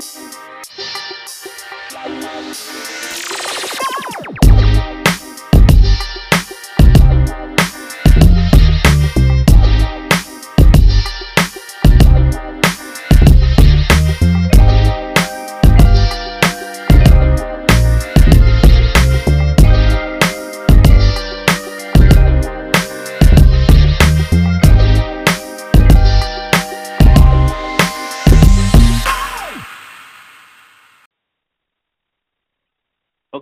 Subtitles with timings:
[0.00, 0.28] Go!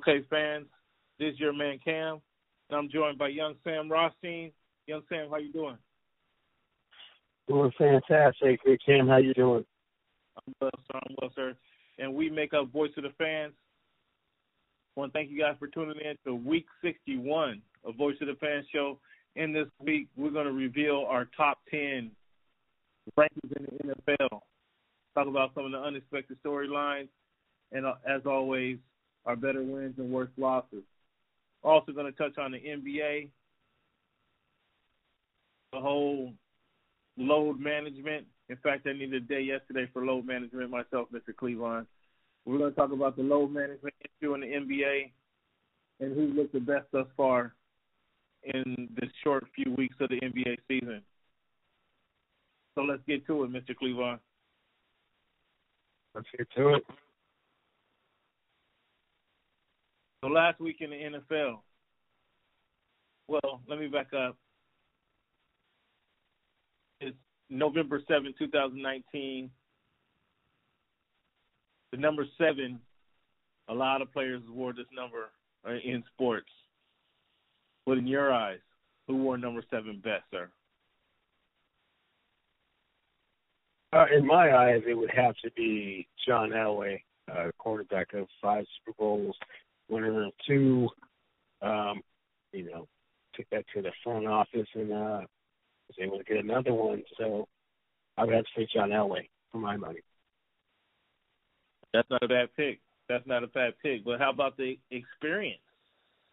[0.09, 0.67] Okay, fans,
[1.19, 2.21] this is your man Cam,
[2.71, 4.53] and I'm joined by Young Sam Rothstein.
[4.87, 5.77] Young Sam, how you doing?
[7.49, 8.61] Doing fantastic.
[8.65, 9.65] Hey Cam, how you doing?
[10.37, 11.01] I'm well, sir.
[11.09, 11.55] I'm well, sir.
[11.99, 13.53] And we make up Voice of the Fans.
[14.97, 18.29] I want to thank you guys for tuning in to week 61 of Voice of
[18.29, 19.01] the Fans show.
[19.35, 22.13] In this week, we're going to reveal our top 10
[23.19, 24.41] rankings in the NFL.
[25.17, 27.09] Talk about some of the unexpected storylines,
[27.73, 28.79] and uh, as always,
[29.27, 30.85] our better wins and worst losses.
[31.63, 33.29] Also going to touch on the NBA,
[35.73, 36.33] the whole
[37.19, 38.27] load management.
[38.49, 41.35] In fact, I needed a day yesterday for load management myself, Mr.
[41.37, 41.87] Cleveland.
[42.45, 45.11] We're going to talk about the load management issue in the NBA
[45.99, 47.55] and who looked the best thus far
[48.45, 51.03] in the short few weeks of the NBA season.
[52.77, 53.75] So let's get to it, Mr.
[53.75, 54.21] Cleveland.
[56.15, 56.85] Let's get to it.
[60.23, 61.59] So last week in the NFL,
[63.29, 64.37] well, let me back up.
[67.01, 67.17] It's
[67.51, 69.51] November 7, 2019.
[71.93, 72.81] The number seven,
[73.69, 75.31] a lot of players wore this number
[75.85, 76.51] in sports.
[77.85, 78.59] But in your eyes,
[79.07, 80.49] who wore number seven best, sir?
[83.93, 87.01] Uh, in my eyes, it would have to be John Elway,
[87.33, 89.37] uh, quarterback of five Super Bowls,
[89.89, 90.89] winner of two.
[91.63, 92.03] Um,
[92.53, 92.87] you know,
[93.35, 95.21] took that to the front office and uh,
[95.89, 97.03] was able to get another one.
[97.19, 97.49] So
[98.17, 100.01] I would have to say John Elway for my money.
[101.93, 102.81] That's not a bad pick.
[103.09, 104.05] That's not a bad pick.
[104.05, 105.61] But how about the experience?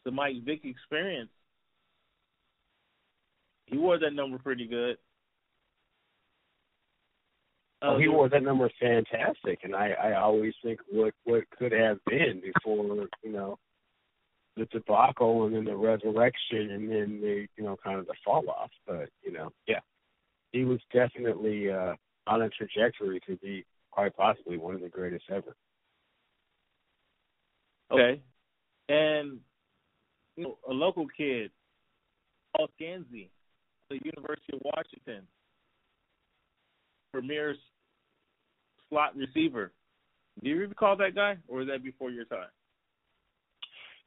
[0.05, 1.29] The Mike Vick experience.
[3.67, 4.97] He wore that number pretty good.
[7.85, 11.97] Oh, he wore that number fantastic, and I I always think what what could have
[12.05, 13.59] been before you know
[14.55, 18.49] the debacle and then the resurrection and then the you know kind of the fall
[18.49, 18.71] off.
[18.87, 19.81] But you know, yeah,
[20.53, 21.95] he was definitely uh,
[22.25, 25.53] on a trajectory to be quite possibly one of the greatest ever.
[27.91, 28.21] Okay,
[28.87, 29.39] and
[30.37, 31.51] you know, a local kid,
[32.55, 33.27] Paul Skansi,
[33.89, 35.27] the University of Washington,
[37.11, 37.55] premier
[38.93, 39.71] slot receiver.
[40.43, 42.47] Do you recall that guy, or is that before your time?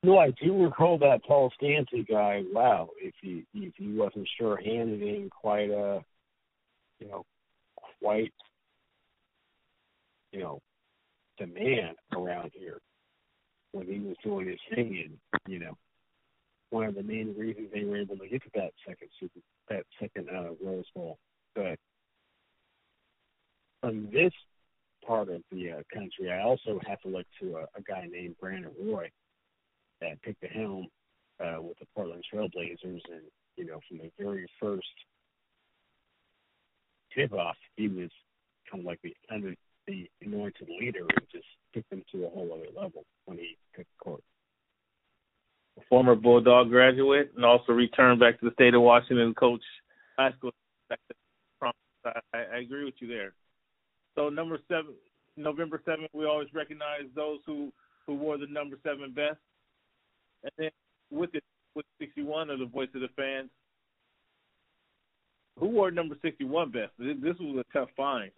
[0.02, 2.42] No, I do recall that Paul Skansi guy.
[2.52, 6.04] Wow, if he if he wasn't sure-handed in quite a,
[7.00, 7.24] you know,
[8.00, 8.32] quite,
[10.32, 10.60] you know,
[11.38, 12.78] demand around here
[13.72, 15.76] when he was doing his thing, and you know,
[16.70, 19.84] one of the main reasons they were able to get to that second super, that
[20.00, 21.18] second uh, Rose Bowl.
[21.54, 21.78] But
[23.82, 24.32] on this
[25.06, 28.36] part of the uh, country, I also have to look to a, a guy named
[28.40, 29.10] Brandon Roy
[30.00, 30.88] that picked the helm
[31.40, 33.22] uh, with the Portland Trailblazers, and
[33.56, 34.86] you know, from the very first
[37.14, 38.10] tip off, he was
[38.70, 39.54] kind of like the under
[39.86, 43.86] the anointed leader and just took them to a whole other level when he took
[43.86, 44.22] the court.
[45.78, 49.62] A former Bulldog graduate and also returned back to the state of Washington coach
[50.18, 50.50] high school.
[52.04, 53.32] I, I agree with you there.
[54.16, 54.94] So number seven,
[55.36, 57.70] November seventh, we always recognize those who
[58.06, 59.38] who wore the number seven vest,
[60.44, 60.70] And then
[61.10, 61.44] with it,
[61.74, 63.50] with 61 of the voice of the fans,
[65.58, 66.92] who wore number 61 vest?
[66.98, 68.30] This was a tough find.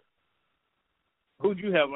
[1.39, 1.89] Who'd you have?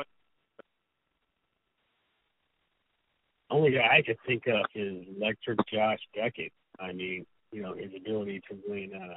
[3.50, 6.52] Only guy I could think of is Electric Josh Beckett.
[6.80, 9.16] I mean, you know, his ability to win, uh,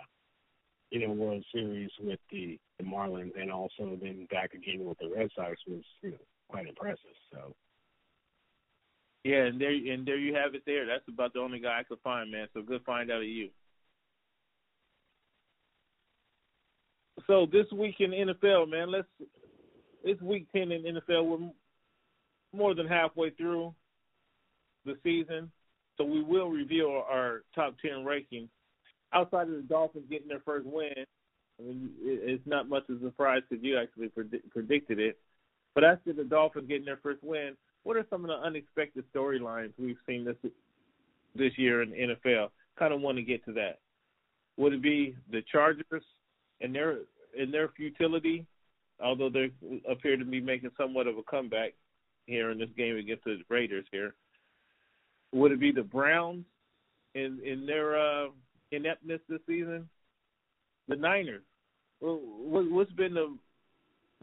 [0.90, 5.10] you know, World Series with the, the Marlins and also then back again with the
[5.14, 6.16] Red Sox was, you know,
[6.48, 7.16] quite impressive.
[7.32, 7.54] So
[9.26, 10.62] yeah, and there and there you have it.
[10.66, 12.46] There, that's about the only guy I could find, man.
[12.54, 13.48] So good find out of you.
[17.26, 19.08] So this week in NFL, man, let's
[20.04, 21.26] it's week ten in NFL.
[21.26, 21.50] We're
[22.52, 23.74] more than halfway through
[24.84, 25.50] the season,
[25.98, 28.48] so we will reveal our top ten rankings.
[29.12, 31.06] Outside of the Dolphins getting their first win,
[31.58, 34.10] I mean, it's not much of a surprise because you actually
[34.50, 35.18] predicted it.
[35.74, 39.72] But after the Dolphins getting their first win, what are some of the unexpected storylines
[39.78, 40.36] we've seen this
[41.34, 42.48] this year in the NFL?
[42.78, 43.78] Kind of want to get to that.
[44.56, 46.02] Would it be the Chargers
[46.60, 46.98] and their
[47.38, 48.44] in their futility,
[49.02, 49.50] although they
[49.88, 51.74] appear to be making somewhat of a comeback
[52.26, 54.14] here in this game against the Raiders here?
[55.32, 56.44] Would it be the Browns
[57.14, 58.28] in in their uh,
[58.72, 59.88] ineptness this season?
[60.88, 61.42] The Niners.
[62.00, 63.36] What's been the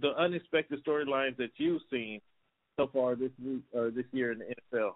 [0.02, 2.20] the unexpected storylines that you've seen
[2.78, 4.92] so far this week or this year in the NFL?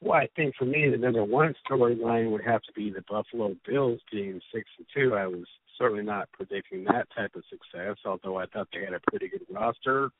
[0.00, 3.56] Well, I think for me the number one storyline would have to be the Buffalo
[3.66, 5.14] Bills being six and two.
[5.14, 5.44] I was
[5.78, 9.46] certainly not predicting that type of success, although I thought they had a pretty good
[9.50, 10.10] roster.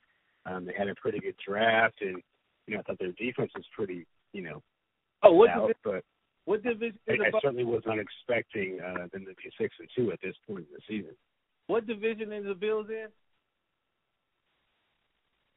[0.46, 2.22] Um, they had a pretty good draft, and
[2.66, 4.62] you know I thought their defense was pretty, you know,
[5.22, 6.04] oh, what out, but
[6.44, 6.98] what division?
[7.08, 10.34] I, I certainly was not expecting uh, them to be six and two at this
[10.46, 11.14] point in the season.
[11.66, 13.06] What division is the Bills in?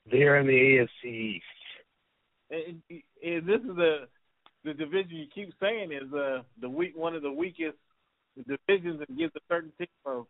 [0.10, 1.46] They're in the AFC East.
[2.50, 2.82] And,
[3.24, 4.08] and this is the
[4.64, 7.78] the division you keep saying is uh, the weak one of the weakest
[8.38, 10.22] divisions and gives a certain team a,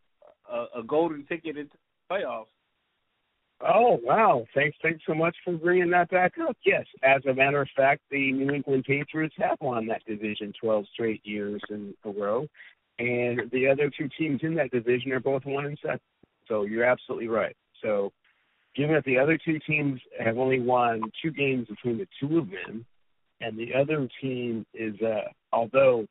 [0.51, 2.45] a, a golden ticket into the playoffs.
[3.59, 4.45] Oh wow!
[4.53, 6.55] Thanks, thanks so much for bringing that back up.
[6.63, 10.85] Yes, as a matter of fact, the New England Patriots have won that division 12
[10.93, 12.47] straight years in a row,
[12.99, 15.99] and the other two teams in that division are both one and seven.
[16.47, 17.55] So you're absolutely right.
[17.83, 18.11] So,
[18.75, 22.49] given that the other two teams have only won two games between the two of
[22.49, 22.85] them,
[23.41, 26.05] and the other team is, uh, although,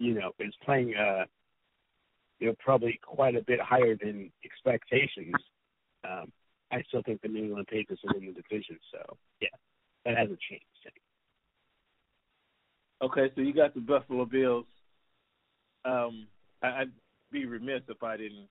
[0.00, 1.24] you know, is playing, uh,
[2.40, 5.34] you know, probably quite a bit higher than expectations.
[6.08, 6.32] Um,
[6.70, 8.78] I still think the New England Patriots will win the division.
[8.92, 9.48] So yeah,
[10.04, 10.64] that hasn't changed.
[13.00, 14.66] Okay, so you got the Buffalo Bills.
[15.84, 16.26] Um,
[16.62, 16.92] I, would
[17.30, 18.48] be remiss if I didn't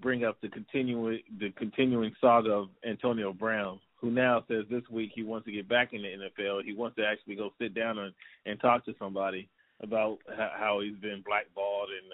[0.00, 5.10] bring up the continuing the continuing saga of Antonio Brown, who now says this week
[5.14, 6.08] he wants to get back in the
[6.42, 6.64] NFL.
[6.64, 8.14] He wants to actually go sit down and,
[8.46, 9.48] and talk to somebody
[9.82, 12.12] about how he's been blackballed and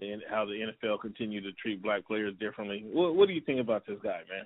[0.00, 2.84] and how the NFL continue to treat black players differently.
[2.90, 4.44] What, what do you think about this guy, man?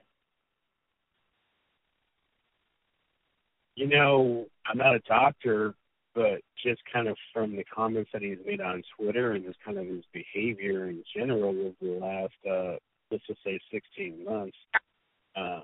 [3.76, 5.74] You know, I'm not a doctor,
[6.14, 9.78] but just kind of from the comments that he's made on Twitter and just kind
[9.78, 12.76] of his behavior in general over the last, uh,
[13.10, 14.56] let's just say, 16 months,
[15.36, 15.62] um,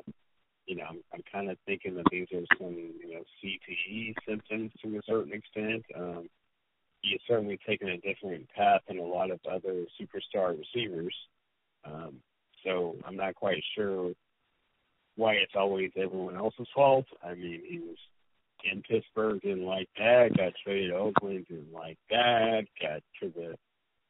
[0.66, 4.72] you know, I'm, I'm kind of thinking that these are some, you know, CTE symptoms
[4.82, 5.84] to a certain extent.
[5.96, 6.28] Um,
[7.02, 11.14] he has certainly taken a different path than a lot of other superstar receivers.
[11.85, 12.17] Um,
[12.64, 14.12] so I'm not quite sure
[15.17, 17.06] why it's always everyone else's fault.
[17.25, 17.97] I mean, he was
[18.70, 23.55] in Pittsburgh didn't like that, got traded to Oakland, didn't like that, got to the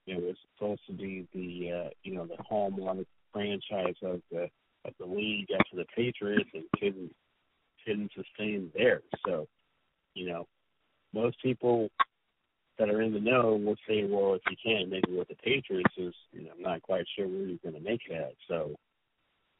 [0.06, 4.48] you know, was supposed to be the uh, you know, the hallmark franchise of the
[4.84, 7.12] of the league after the Patriots and couldn't
[7.86, 9.02] couldn't sustain there.
[9.26, 9.46] So,
[10.14, 10.46] you know,
[11.12, 11.90] most people
[12.80, 15.34] that are in the know will say, well, if you can't make it with the
[15.36, 18.32] Patriots, is you know, I'm not quite sure where you're going to make it at.
[18.48, 18.74] So,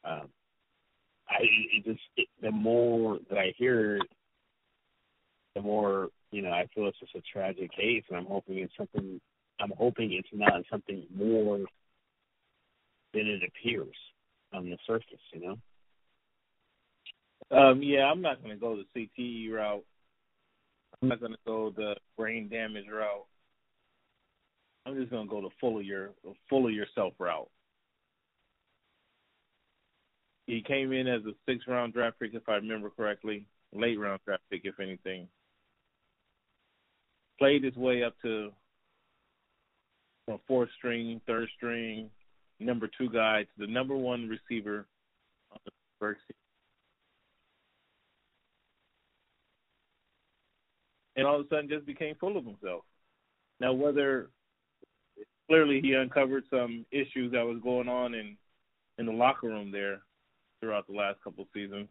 [0.03, 0.27] um,
[1.29, 3.99] I it just it, the more that I hear,
[5.55, 8.73] the more you know I feel it's just a tragic case, and I'm hoping it's
[8.75, 9.21] something.
[9.59, 11.59] I'm hoping it's not something more
[13.13, 13.95] than it appears
[14.51, 15.05] on the surface.
[15.31, 15.57] You know.
[17.55, 19.83] Um, yeah, I'm not going to go the CTE route.
[21.01, 23.25] I'm not to go the brain damage route.
[24.85, 26.11] I'm just to go the full of your
[26.49, 27.49] full of yourself route.
[30.47, 34.19] He came in as a six round draft pick, if I remember correctly, late round
[34.25, 35.27] draft pick, if anything.
[37.39, 38.51] Played his way up to
[40.25, 42.09] from fourth string, third string,
[42.59, 44.85] number two guy to the number one receiver
[45.51, 46.35] on the first team.
[51.15, 52.83] And all of a sudden just became full of himself.
[53.59, 54.29] Now, whether
[55.47, 58.37] clearly he uncovered some issues that was going on in
[58.97, 60.01] in the locker room there
[60.59, 61.87] throughout the last couple of seasons,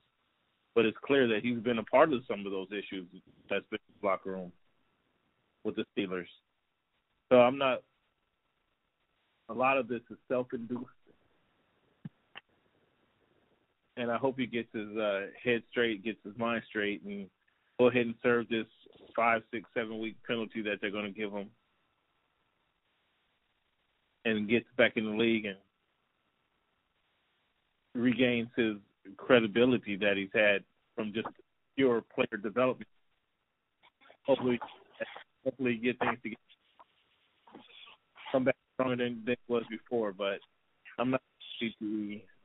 [0.75, 3.07] but it's clear that he's been a part of some of those issues
[3.49, 4.53] that's been in the locker room
[5.65, 6.29] with the Steelers.
[7.31, 7.83] So I'm not.
[9.49, 10.85] A lot of this is self-induced,
[13.97, 17.29] and I hope he gets his uh, head straight, gets his mind straight, and
[17.81, 18.67] go ahead and serve this
[19.17, 21.49] five, six, seven week penalty that they're going to give him,
[24.27, 25.57] and gets back in the league and
[27.95, 28.77] regains his
[29.17, 30.63] credibility that he's had
[30.95, 31.27] from just
[31.75, 32.87] pure player development.
[34.27, 34.61] Hopefully,
[35.43, 36.39] hopefully get things to get,
[38.31, 40.13] come back stronger than, than it was before.
[40.13, 40.39] But
[40.99, 41.23] I'm not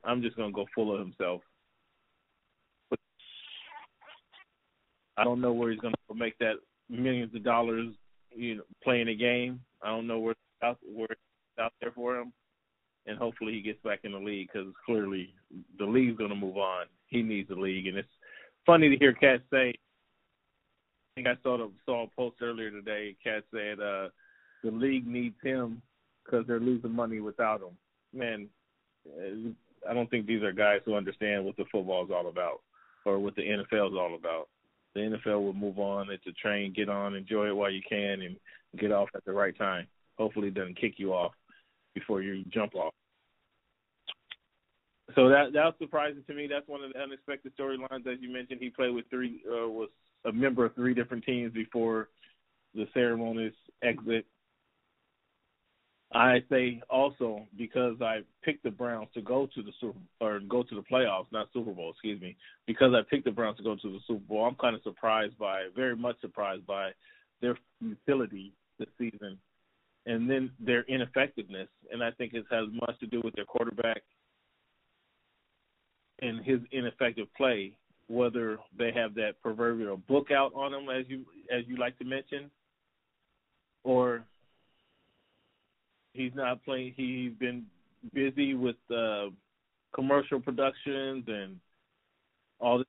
[0.02, 1.42] I'm just gonna go full of himself.
[5.16, 6.54] I don't know where he's gonna make that
[6.88, 7.94] millions of dollars,
[8.34, 9.60] you know, playing a game.
[9.82, 11.08] I don't know where out where
[11.58, 12.32] out there for him,
[13.06, 15.34] and hopefully he gets back in the league because clearly
[15.78, 16.86] the league's gonna move on.
[17.08, 18.08] He needs the league, and it's
[18.64, 19.70] funny to hear Cat say.
[19.70, 23.16] I think I saw the, saw a post earlier today.
[23.24, 24.08] Cat said uh,
[24.62, 25.80] the league needs him
[26.24, 27.76] because they're losing money without him.
[28.12, 28.48] Man,
[29.88, 32.60] I don't think these are guys who understand what the football is all about
[33.04, 34.48] or what the NFL is all about.
[34.96, 36.10] The NFL will move on.
[36.10, 36.72] It's a train.
[36.72, 38.36] Get on, enjoy it while you can, and
[38.78, 39.86] get off at the right time.
[40.16, 41.32] Hopefully, it doesn't kick you off
[41.94, 42.94] before you jump off.
[45.14, 46.46] So that that was surprising to me.
[46.46, 48.60] That's one of the unexpected storylines, as you mentioned.
[48.62, 49.90] He played with three, uh, was
[50.24, 52.08] a member of three different teams before
[52.74, 54.24] the ceremonious exit
[56.12, 60.62] I say also because I picked the Browns to go to the Super or go
[60.62, 62.36] to the playoffs, not Super Bowl, excuse me.
[62.66, 65.36] Because I picked the Browns to go to the Super Bowl, I'm kind of surprised
[65.38, 66.90] by, very much surprised by
[67.40, 69.38] their utility this season,
[70.06, 71.68] and then their ineffectiveness.
[71.92, 74.02] And I think it has much to do with their quarterback
[76.22, 77.72] and his ineffective play.
[78.08, 82.04] Whether they have that proverbial book out on them, as you as you like to
[82.04, 82.52] mention,
[83.82, 84.24] or
[86.16, 86.94] he's not playing.
[86.96, 87.64] He's been
[88.12, 89.26] busy with uh,
[89.94, 91.58] commercial productions and
[92.60, 92.86] all this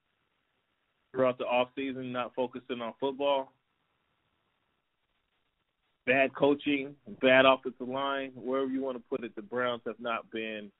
[1.13, 3.51] throughout the off season, not focusing on football.
[6.05, 10.29] Bad coaching, bad offensive line, wherever you want to put it, the Browns have not
[10.31, 10.72] been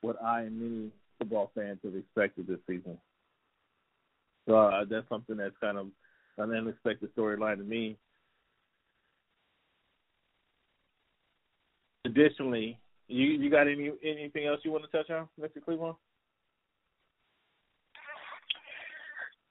[0.00, 2.98] what I and many football fans have expected this season.
[4.48, 5.86] So uh, that's something that's kind of
[6.38, 7.96] an unexpected storyline to me.
[12.04, 12.78] Additionally,
[13.08, 15.62] you you got any anything else you want to touch on, Mr.
[15.64, 15.96] Cleveland?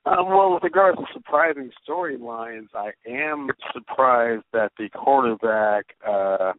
[0.06, 6.54] Um, well, with regards to surprising storylines, I am surprised that the quarterback uh,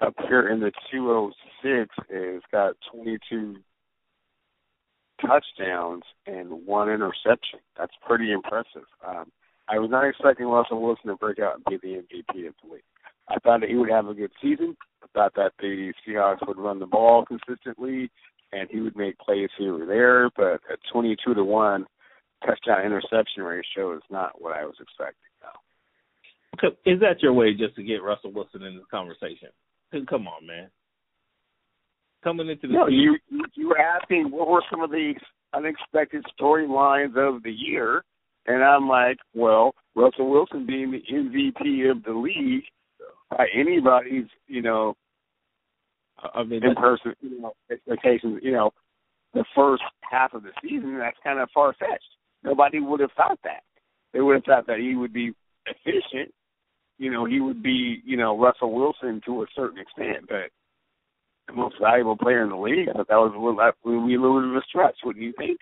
[0.00, 3.56] up here in the 206 has got 22
[5.20, 7.58] touchdowns and one interception.
[7.76, 8.86] That's pretty impressive.
[9.06, 9.30] Um,
[9.68, 12.72] I was not expecting Russell Wilson to break out and be the MVP of the
[12.72, 12.82] league.
[13.30, 14.76] I thought that he would have a good season.
[15.02, 18.10] I thought that the Seahawks would run the ball consistently
[18.52, 21.86] and he would make plays here or there, but a 22 to 1
[22.44, 25.30] touchdown interception ratio is not what I was expecting.
[25.42, 26.70] No.
[26.84, 29.48] Is that your way just to get Russell Wilson in the conversation?
[30.08, 30.68] Come on, man.
[32.22, 33.16] Coming into the no, you
[33.54, 35.14] you were asking what were some of the
[35.54, 38.04] unexpected storylines of the year,
[38.46, 42.64] and I'm like, well, Russell Wilson being the MVP of the league
[43.30, 44.94] by anybody's, you know,
[46.34, 48.72] I mean, in person, you know, expectations, you know,
[49.32, 52.04] the first half of the season, that's kind of far fetched.
[52.42, 53.62] Nobody would have thought that.
[54.12, 55.32] They would have thought that he would be
[55.66, 56.32] efficient.
[56.98, 60.50] You know, he would be, you know, Russell Wilson to a certain extent, but
[61.46, 62.88] the most valuable player in the league.
[62.88, 65.32] I thought that was a little, be a little bit of a stretch, wouldn't you
[65.38, 65.58] think?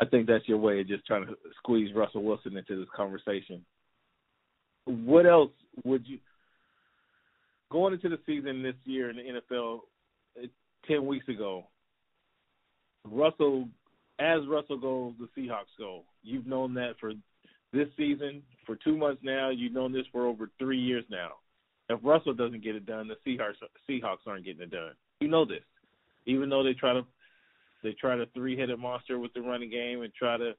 [0.00, 3.64] I think that's your way of just trying to squeeze Russell Wilson into this conversation
[4.88, 5.50] what else
[5.84, 6.18] would you
[7.70, 9.80] going into the season this year in the NFL
[10.86, 11.64] ten weeks ago?
[13.04, 13.68] Russell,
[14.18, 16.02] as Russell goes, the Seahawks go.
[16.22, 17.12] You've known that for
[17.72, 19.50] this season for two months now.
[19.50, 21.32] You've known this for over three years now.
[21.90, 23.54] If Russell doesn't get it done, the Seahawks
[23.88, 24.92] Seahawks aren't getting it done.
[25.20, 25.64] You know this,
[26.26, 27.02] even though they try to
[27.82, 30.52] they try to three headed monster with the running game and try to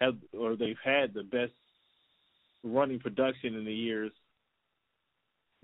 [0.00, 1.52] have or they've had the best
[2.64, 4.10] running production in the years.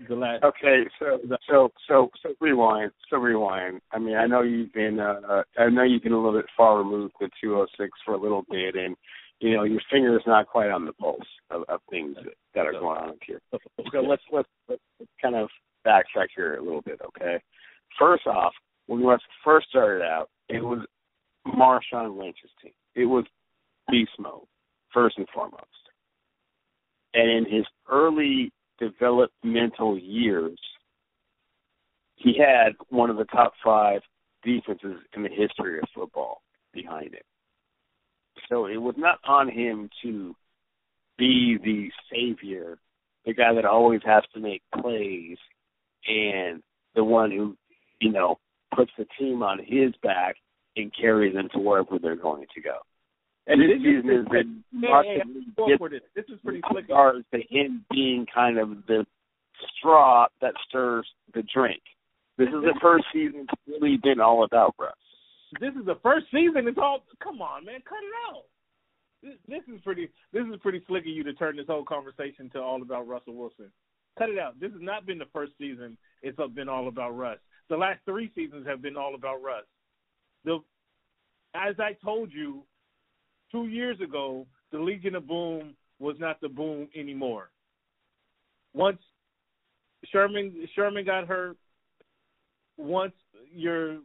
[0.07, 0.43] The last.
[0.43, 2.91] Okay, so so so so rewind.
[3.09, 3.81] So rewind.
[3.91, 4.99] I mean, I know you've been.
[4.99, 8.43] Uh, I know you've been a little bit far removed with 206 for a little
[8.49, 8.95] bit, and
[9.39, 11.19] you know your finger is not quite on the pulse
[11.51, 12.15] of, of things
[12.55, 13.41] that are going on here.
[13.91, 14.81] So let's let's, let's
[15.21, 15.49] kind of
[15.85, 17.41] backtrack here a little bit, okay?
[17.99, 18.53] First off,
[18.87, 20.85] when West first started out, it was
[21.47, 22.73] Marshawn Lynch's team.
[22.95, 23.25] It was
[23.89, 24.45] beast mode,
[24.93, 25.65] first and foremost.
[27.13, 30.57] And in his early developmental years,
[32.15, 34.01] he had one of the top five
[34.43, 36.41] defenses in the history of football
[36.73, 37.21] behind him.
[38.49, 40.35] So it was not on him to
[41.17, 42.77] be the savior,
[43.25, 45.37] the guy that always has to make plays,
[46.07, 46.61] and
[46.95, 47.55] the one who,
[47.99, 48.39] you know,
[48.75, 50.35] puts the team on his back
[50.75, 52.77] and carries them to wherever they're going to go.
[53.51, 56.03] And this season has been markedly different.
[56.15, 56.87] This is pretty slick.
[56.87, 59.05] to him being kind of the
[59.77, 61.81] straw that stirs the drink.
[62.37, 64.93] This is the first season it's really been all about Russ.
[65.59, 66.65] This is the first season.
[66.65, 67.03] It's all.
[67.21, 68.43] Come on, man, cut it out.
[69.21, 70.09] This, this is pretty.
[70.31, 73.35] This is pretty slick of you to turn this whole conversation to all about Russell
[73.35, 73.69] Wilson.
[74.17, 74.59] Cut it out.
[74.61, 75.97] This has not been the first season.
[76.21, 77.39] It's been all about Russ.
[77.69, 79.65] The last three seasons have been all about Russ.
[80.45, 80.59] The,
[81.53, 82.63] as I told you
[83.51, 87.49] two years ago, the Legion of Boom was not the boom anymore.
[88.73, 88.99] Once
[90.11, 91.57] Sherman Sherman got hurt,
[92.77, 93.13] once
[93.53, 93.97] your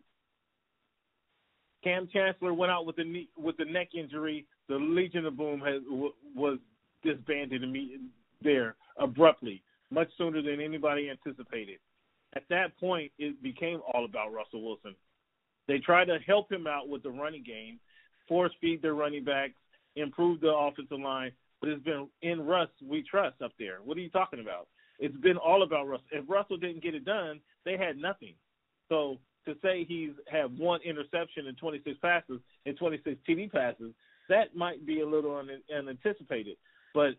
[1.83, 5.61] Kam Chancellor went out with the knee, with the neck injury, the Legion of Boom
[5.61, 5.83] has,
[6.35, 6.59] was
[7.05, 7.62] disbanded
[8.43, 11.79] there abruptly, much sooner than anybody anticipated.
[12.35, 14.95] At that point, it became all about Russell Wilson.
[15.69, 17.79] They tried to help him out with the running game,
[18.28, 19.54] force feed their running backs,
[19.97, 23.78] improve the offensive line, but it's been in Russ we trust up there.
[23.85, 24.68] What are you talking about?
[24.99, 26.00] It's been all about Russ.
[26.11, 28.35] If Russell didn't get it done, they had nothing.
[28.88, 33.92] So to say he's had one interception and 26 passes and 26 TD passes,
[34.28, 36.56] that might be a little un- unanticipated.
[36.95, 37.14] But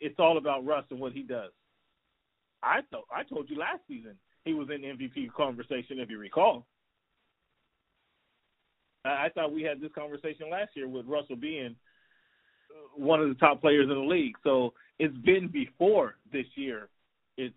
[0.00, 1.50] it's all about Russ and what he does.
[2.62, 6.66] I thought I told you last season he was in MVP conversation, if you recall.
[9.06, 11.76] I, I thought we had this conversation last year with Russell being
[12.94, 14.34] one of the top players in the league.
[14.44, 16.88] So it's been before this year.
[17.36, 17.54] It's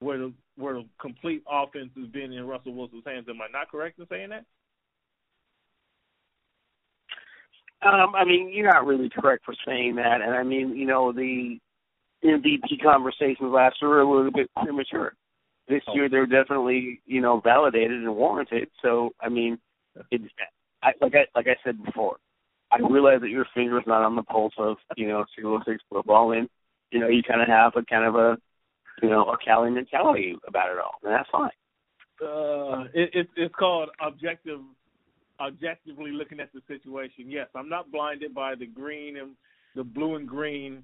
[0.00, 3.26] where the where the complete offense has been in Russell Wilson's hands.
[3.28, 4.44] Am I not correct in saying that?
[7.80, 11.12] Um, I mean, you're not really correct for saying that, and I mean, you know,
[11.12, 11.58] the
[12.24, 15.14] MVP conversations last year were a little bit premature.
[15.68, 15.94] This oh.
[15.94, 18.68] year, they're definitely, you know, validated and warranted.
[18.82, 19.58] So, I mean,
[20.10, 20.24] it's
[20.82, 22.16] I, like I like I said before,
[22.70, 26.32] I realize that your finger's not on the pulse of, you know, single six football,
[26.32, 26.48] and
[26.90, 28.38] you know, you kind of have a kind of a
[29.02, 31.50] you know, a Cali mentality about it all, and that's fine.
[32.20, 34.60] Uh, it, it, it's called objective,
[35.40, 37.30] objectively looking at the situation.
[37.30, 39.30] Yes, I'm not blinded by the green and
[39.76, 40.82] the blue and green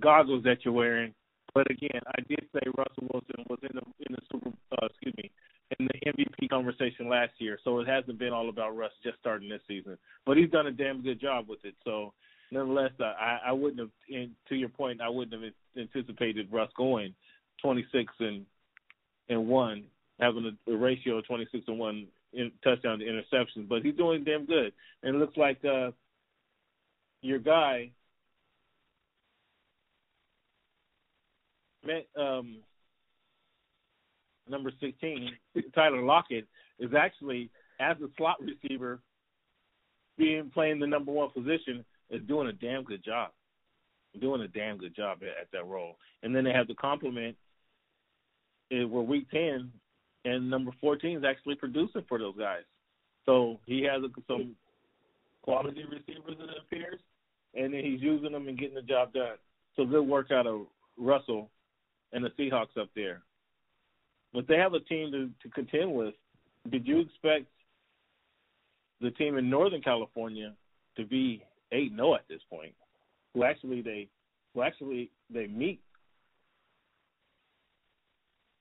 [0.00, 1.14] goggles that you're wearing.
[1.54, 5.14] But again, I did say Russell Wilson was in the in the super, uh, excuse
[5.16, 5.30] me,
[5.78, 7.58] in the MVP conversation last year.
[7.64, 9.98] So it hasn't been all about Russ just starting this season.
[10.24, 11.74] But he's done a damn good job with it.
[11.84, 12.12] So
[12.50, 13.90] nonetheless, I, I wouldn't have.
[14.08, 17.14] And to your point, I wouldn't have anticipated Russ going
[17.62, 18.46] 26 and
[19.28, 19.84] and one,
[20.20, 23.68] having a, a ratio of 26 and one in touchdown to interceptions.
[23.68, 25.90] But he's doing damn good, and it looks like uh,
[27.22, 27.90] your guy.
[32.18, 32.56] Um,
[34.48, 35.30] number 16,
[35.74, 36.46] Tyler Lockett,
[36.78, 39.00] is actually as a slot receiver,
[40.18, 43.30] being playing the number one position, is doing a damn good job.
[44.20, 45.98] Doing a damn good job at, at that role.
[46.22, 47.36] And then they have the complement
[48.72, 49.70] eh, we're week ten,
[50.24, 52.62] and number fourteen is actually producing for those guys.
[53.26, 54.54] So he has some
[55.42, 57.00] quality receivers it appears,
[57.54, 59.36] and then he's using them and getting the job done.
[59.76, 60.62] So good work out of
[60.96, 61.50] Russell
[62.12, 63.22] and the Seahawks up there.
[64.36, 66.14] But they have a team to, to contend with.
[66.70, 67.46] Did you expect
[69.00, 70.52] the team in Northern California
[70.98, 72.74] to be eight no oh at this point?
[73.32, 74.08] Who actually they
[74.54, 75.80] who actually they meet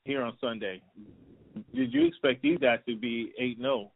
[0.06, 0.82] here on Sunday.
[1.74, 3.70] Did you expect these guys to be 8 no?
[3.70, 3.92] Oh?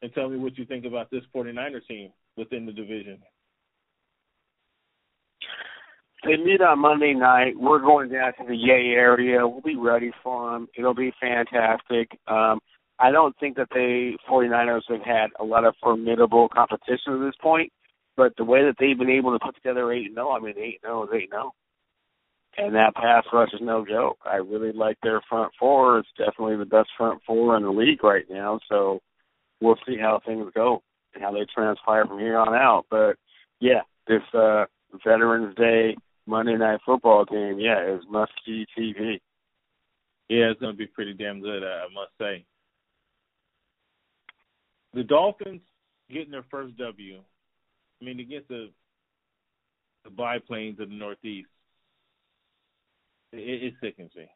[0.00, 3.18] And tell me what you think about this 49er team within the division.
[6.24, 7.54] They meet on Monday night.
[7.58, 9.46] We're going down to the Yay area.
[9.46, 10.68] We'll be ready for them.
[10.76, 12.18] It'll be fantastic.
[12.28, 12.60] Um,
[12.98, 17.34] I don't think that the 49ers have had a lot of formidable competition at this
[17.42, 17.72] point,
[18.16, 20.80] but the way that they've been able to put together 8 0, I mean, 8
[20.84, 21.52] 0 is 8 0
[22.58, 24.18] and that pass rush is no joke.
[24.24, 25.98] I really like their front four.
[25.98, 28.60] It's definitely the best front four in the league right now.
[28.68, 29.00] So
[29.60, 30.82] we'll see how things go
[31.14, 32.84] and how they transpire from here on out.
[32.90, 33.16] But
[33.60, 34.66] yeah, this uh
[35.04, 39.20] Veterans Day Monday Night Football game, yeah, is must see TV.
[40.28, 42.44] Yeah, it's going to be pretty damn good, I must say.
[44.94, 45.60] The Dolphins
[46.10, 47.18] getting their first W.
[48.00, 48.70] I mean, against the
[50.04, 51.48] the biplanes of the Northeast
[53.32, 54.28] it, it sickens me.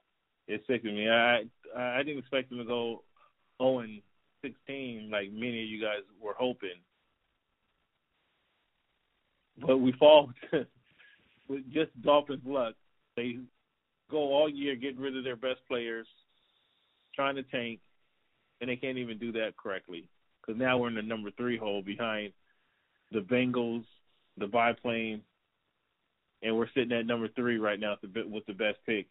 [0.49, 1.09] It sickens me.
[1.09, 1.43] I
[1.77, 3.03] I didn't expect them to go
[3.61, 4.01] 0 and
[4.43, 6.81] 16 like many of you guys were hoping,
[9.59, 10.31] but we fall
[11.49, 12.75] with just Dolphins' luck.
[13.17, 13.39] They
[14.11, 16.07] go all year getting rid of their best players,
[17.15, 17.81] trying to tank,
[18.61, 20.09] and they can't even do that correctly.
[20.41, 22.33] Because now we're in the number three hole behind
[23.13, 23.85] the Bengals,
[24.39, 25.23] the biplane,
[26.43, 29.07] and we're sitting at number three right now with the best pick.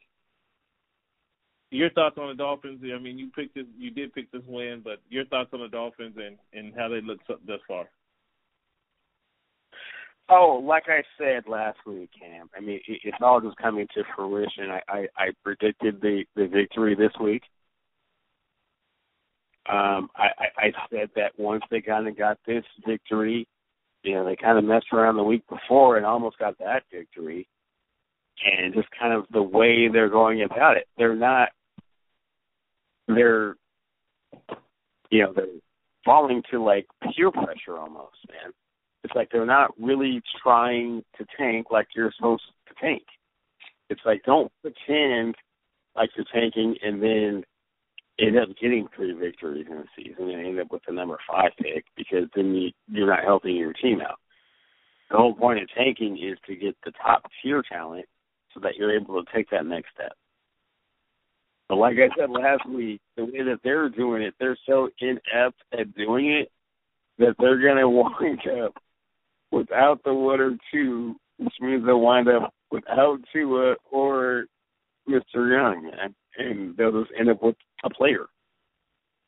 [1.71, 2.81] your thoughts on the Dolphins?
[2.83, 5.67] I mean, you picked this, you did pick this win, but your thoughts on the
[5.67, 7.89] Dolphins and and how they look thus far?
[10.27, 12.49] Oh, like I said last week, Cam.
[12.55, 14.71] I mean, it, it's all just coming to fruition.
[14.71, 17.43] I, I, I predicted the the victory this week.
[19.67, 23.47] Um, I, I, I said that once they kind of got this victory,
[24.03, 27.47] you know, they kind of messed around the week before and almost got that victory.
[28.45, 31.49] And just kind of the way they're going about it, they're not,
[33.07, 33.55] they're,
[35.09, 35.45] you know, they're
[36.03, 38.51] falling to like peer pressure almost, man.
[39.05, 43.03] It's like they're not really trying to tank like you're supposed to tank.
[43.87, 45.35] It's like don't pretend
[45.95, 47.43] like you're tanking and then
[48.19, 51.51] end up getting three victories in a season and end up with the number five
[51.61, 54.17] pick because then you, you're not helping your team out.
[55.11, 58.07] The whole point of tanking is to get the top tier talent
[58.55, 60.13] so that you're able to take that next step.
[61.69, 65.61] But like I said last week, the way that they're doing it, they're so inept
[65.77, 66.51] at doing it
[67.19, 68.73] that they're going to wind up
[69.55, 74.45] without the one or two, which means they'll wind up without Tua uh, or
[75.07, 75.49] Mr.
[75.49, 75.91] Young,
[76.37, 78.25] and they'll just end up with a player,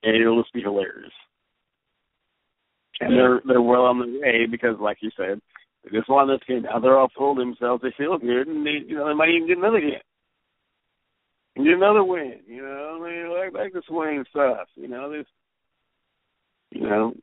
[0.03, 1.11] and it'll just be hilarious.
[2.99, 5.39] And they're they're well on the way because, like you said,
[5.83, 6.63] they just won this game.
[6.63, 7.81] Now they're all full themselves.
[7.81, 10.01] They feel good, and they you know they might even get another game,
[11.55, 12.39] and get another win.
[12.47, 14.67] You know, they like like this winning stuff.
[14.75, 15.27] You know, this
[16.71, 17.13] you know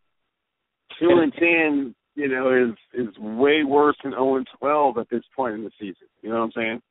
[1.01, 1.95] two and ten.
[2.17, 5.71] You know, is is way worse than zero and twelve at this point in the
[5.81, 6.07] season.
[6.23, 6.83] You know what I'm saying?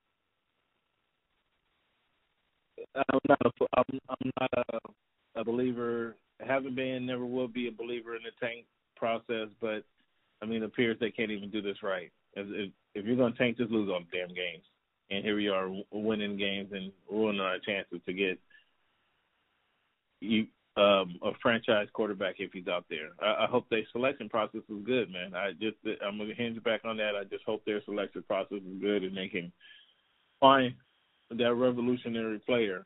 [2.96, 6.16] I'm not a I'm, I'm not a, a believer.
[6.42, 9.48] I Haven't been, never will be a believer in the tank process.
[9.62, 9.84] But
[10.42, 12.12] I mean, it appears they can't even do this right.
[12.36, 14.64] If, if, if you're going to tank, just lose all the damn games.
[15.10, 18.40] And here we are winning games and ruining our chances to get
[20.20, 23.10] you um, a franchise quarterback if he's out there.
[23.22, 25.36] I, I hope their selection process is good, man.
[25.36, 27.12] I just I'm gonna hinge back on that.
[27.20, 29.52] I just hope their selection process is good and they can
[30.40, 30.74] find
[31.30, 32.86] that revolutionary player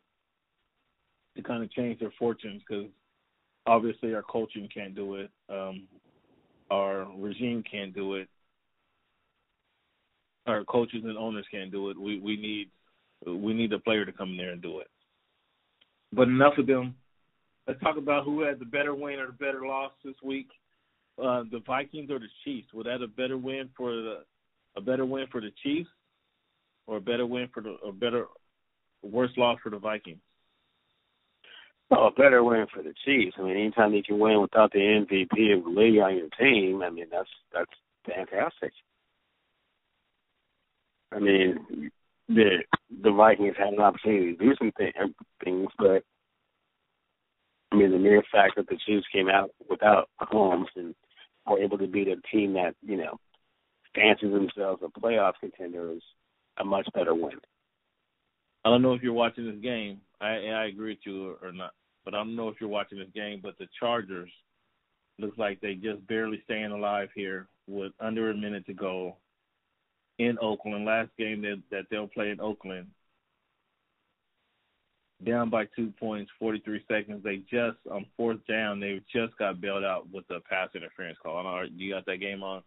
[1.35, 2.87] to kind of change their fortunes because
[3.65, 5.87] obviously our coaching can't do it, um,
[6.69, 8.27] our regime can't do it,
[10.45, 11.97] our coaches and owners can't do it.
[11.97, 12.69] We we need
[13.25, 14.87] we need a player to come in there and do it.
[16.11, 16.95] But enough of them.
[17.67, 20.47] Let's talk about who had the better win or the better loss this week.
[21.21, 22.67] Uh, the Vikings or the Chiefs?
[22.73, 24.23] Was that a better win for the
[24.75, 25.89] a better win for the Chiefs
[26.85, 28.25] or a better win for the a better
[29.01, 30.21] worse loss for the Vikings?
[31.89, 33.35] Oh, a better win for the Chiefs.
[33.39, 36.81] I mean, anytime you can win without the MVP of the league on your team,
[36.83, 37.71] I mean that's that's
[38.05, 38.71] fantastic.
[41.11, 41.89] I mean,
[42.29, 42.63] the
[43.03, 44.93] the Vikings had an opportunity to do some th-
[45.43, 46.03] things, but
[47.71, 50.95] I mean, the mere fact that the Chiefs came out without Mahomes and
[51.45, 53.19] were able to beat a team that you know
[53.95, 56.01] fancies themselves a playoff contender is
[56.59, 57.39] a much better win.
[58.65, 60.01] I don't know if you're watching this game.
[60.19, 61.71] I I agree with you or not,
[62.05, 63.39] but I don't know if you're watching this game.
[63.41, 64.31] But the Chargers
[65.19, 69.17] looks like they just barely staying alive here with under a minute to go
[70.19, 70.85] in Oakland.
[70.85, 72.87] Last game that that they'll play in Oakland,
[75.25, 77.23] down by two points, 43 seconds.
[77.23, 81.37] They just on fourth down, they just got bailed out with a pass interference call.
[81.37, 82.61] I don't know, you got that game on?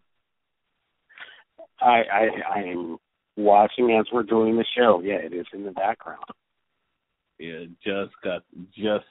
[1.81, 2.99] I I I am
[3.37, 5.01] watching as we're doing the show.
[5.05, 6.25] Yeah, it is in the background.
[7.39, 8.43] Yeah, just got
[8.75, 9.07] just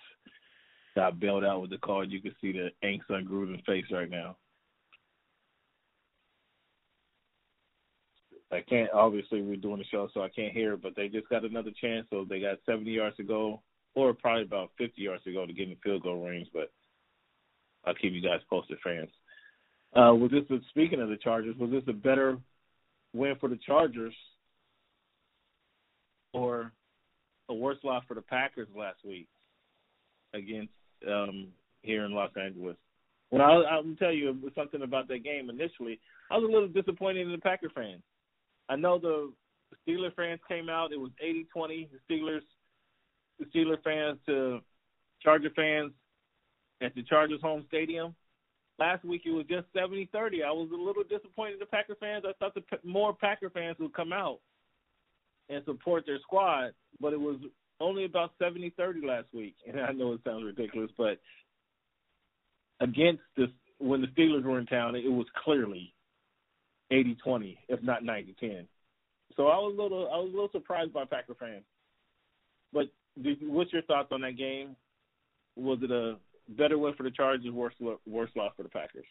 [0.96, 2.08] got bailed out with the call.
[2.08, 4.36] You can see the angst on Gruden's face right now.
[8.52, 11.46] I can't obviously we're doing the show so I can't hear but they just got
[11.46, 13.62] another chance, so they got seventy yards to go,
[13.96, 16.72] or probably about fifty yards to go to get in the field goal range, but
[17.86, 19.10] I'll keep you guys posted, fans.
[19.96, 22.38] Uh, was this speaking of the Chargers, was this a better
[23.14, 24.14] win for the Chargers
[26.34, 26.72] or
[27.50, 29.28] a worse loss for the Packers last week
[30.34, 30.74] against
[31.08, 31.48] um,
[31.82, 32.76] here in Los Angeles.
[33.32, 35.50] Well, I'll, I'll tell you something about that game.
[35.50, 38.02] Initially, I was a little disappointed in the Packer fans.
[38.70, 39.34] I know the
[39.88, 40.94] Steeler fans came out.
[40.94, 41.90] It was 80-20.
[41.92, 42.42] The Steelers,
[43.40, 44.60] the Steeler fans to
[45.22, 45.92] Charger fans
[46.82, 48.16] at the Chargers home stadium.
[48.78, 50.46] Last week it was just 70-30.
[50.46, 52.24] I was a little disappointed the Packer fans.
[52.26, 54.40] I thought the more Packer fans would come out
[55.50, 57.38] and support their squad, but it was
[57.82, 59.56] only about 70-30 last week.
[59.68, 61.20] And I know it sounds ridiculous, but
[62.80, 65.94] against this when the Steelers were in town, it was clearly
[66.92, 68.66] 80-20, if not 90-10.
[69.36, 71.64] So I was a little I was a little surprised by Packer fans.
[72.74, 72.88] But
[73.22, 74.76] did, what's your thoughts on that game?
[75.56, 76.18] Was it a
[76.58, 77.74] better win for the Chargers, worse
[78.06, 79.06] worse loss for the Packers?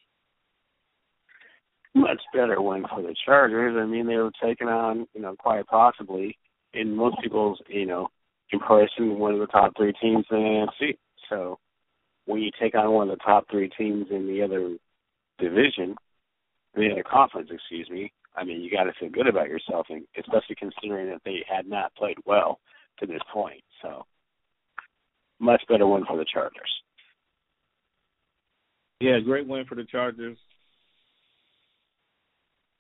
[1.95, 3.77] Much better win for the Chargers.
[3.81, 6.37] I mean, they were taking on, you know, quite possibly,
[6.75, 8.09] in most people's, you know,
[8.53, 10.99] impression, one of the top three teams in the NFC.
[11.29, 11.59] So
[12.27, 14.77] when you take on one of the top three teams in the other
[15.39, 15.97] division,
[16.79, 20.05] the other conference, excuse me, I mean, you got to feel good about yourself, and
[20.19, 22.61] especially considering that they had not played well
[23.01, 23.63] to this point.
[23.83, 24.05] So,
[25.41, 26.71] much better win for the Chargers.
[29.01, 30.37] Yeah, great win for the Chargers.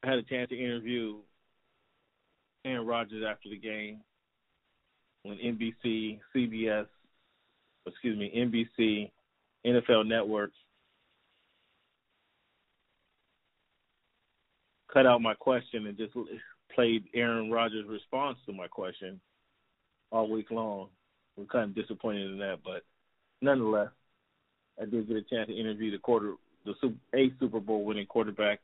[0.02, 1.16] I had a chance to interview
[2.64, 4.00] Aaron Rodgers after the game
[5.22, 6.86] when NBC, CBS,
[7.86, 9.10] excuse me, NBC,
[9.66, 10.56] NFL Networks
[14.92, 16.14] cut out my question and just
[16.74, 19.20] played Aaron Rodgers' response to my question
[20.10, 20.88] all week long.
[21.36, 22.82] We're kind of disappointed in that, but
[23.40, 23.90] nonetheless,
[24.80, 26.74] I did get a chance to interview the quarter, the
[27.14, 28.60] a Super Bowl winning quarterback,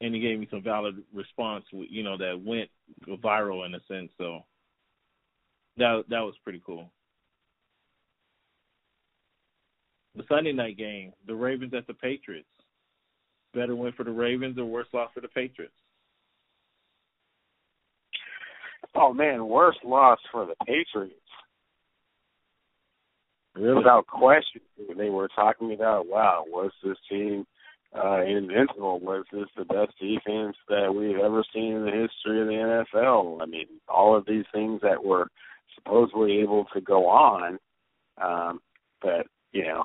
[0.00, 1.64] and he gave me some valid response.
[1.70, 2.70] You know that went
[3.22, 4.44] viral in a sense, so
[5.76, 6.90] that that was pretty cool.
[10.16, 12.48] The Sunday night game, the Ravens at the Patriots
[13.54, 15.72] better win for the Ravens or worse loss for the Patriots?
[18.94, 21.14] Oh man, worst loss for the Patriots.
[23.54, 23.76] Really?
[23.76, 24.60] Without question,
[24.96, 27.44] they were talking about, wow, was this team
[27.96, 29.00] uh, invincible?
[29.00, 33.42] Was this the best defense that we've ever seen in the history of the NFL?
[33.42, 35.28] I mean, all of these things that were
[35.74, 37.58] supposedly able to go on,
[38.22, 38.60] um,
[39.02, 39.84] but you know,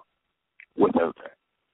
[0.78, 1.12] with a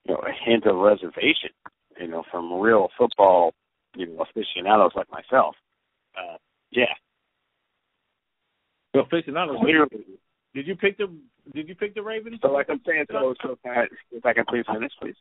[0.06, 1.52] you know a hint of reservation
[2.00, 3.54] you know, from real football,
[3.96, 5.56] you know, aficionados like myself.
[6.18, 6.38] Uh,
[6.72, 6.86] yeah.
[8.94, 9.58] Well, aficionados.
[9.64, 10.06] Literally.
[10.54, 11.08] Did you pick the
[11.54, 12.40] Did you pick the Ravens?
[12.42, 15.16] So, like I'm saying, so, so can I, if I can please finish, please.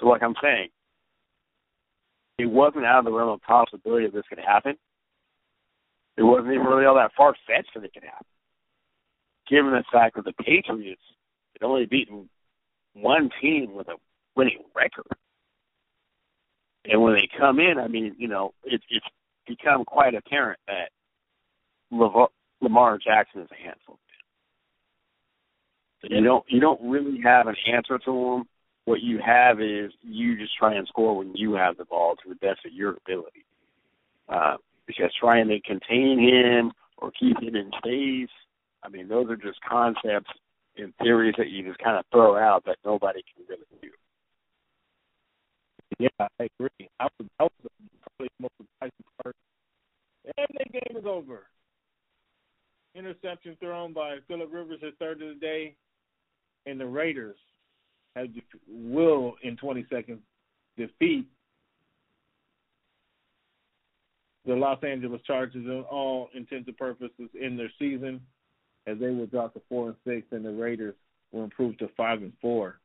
[0.00, 0.68] So, like I'm saying,
[2.38, 4.76] it wasn't out of the realm of possibility that this could happen.
[6.16, 8.26] It wasn't even really all that far fetched that it could happen,
[9.48, 11.02] given the fact that the Patriots
[11.52, 12.28] had only beaten
[12.94, 13.96] one team with a
[14.36, 15.06] winning record.
[16.84, 19.06] And when they come in, I mean, you know, it's it's
[19.46, 20.90] become quite apparent that
[22.60, 23.98] Lamar Jackson is a handful.
[26.10, 28.44] You don't you don't really have an answer to him.
[28.84, 32.28] What you have is you just try and score when you have the ball to
[32.28, 33.46] the best of your ability.
[34.28, 38.34] Uh, because trying to contain him or keep him in space,
[38.82, 40.30] I mean, those are just concepts
[40.76, 43.64] and theories that you just kind of throw out that nobody can really.
[45.98, 46.88] Yeah, I agree.
[47.00, 47.50] I was, that was
[48.02, 49.36] probably the most surprising part.
[50.36, 51.46] And the game is over.
[52.94, 55.74] Interception thrown by Philip Rivers, his third of the day,
[56.66, 57.36] and the Raiders
[58.16, 58.28] have
[58.68, 60.20] will in 20 seconds
[60.76, 61.26] defeat
[64.46, 68.20] the Los Angeles Chargers in all intents and purposes in their season,
[68.86, 70.94] as they will drop to four and six, and the Raiders
[71.32, 72.78] will improve to five and four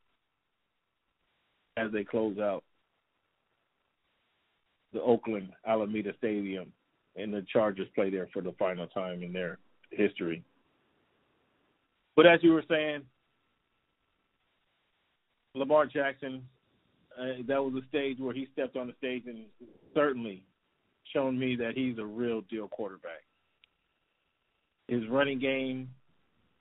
[1.76, 2.64] as they close out
[4.92, 6.72] the Oakland Alameda Stadium,
[7.16, 9.58] and the Chargers play there for the final time in their
[9.90, 10.42] history.
[12.16, 13.02] But as you were saying,
[15.54, 16.42] Lamar Jackson,
[17.18, 19.44] uh, that was a stage where he stepped on the stage and
[19.94, 20.44] certainly
[21.12, 23.24] shown me that he's a real deal quarterback.
[24.88, 25.90] His running game,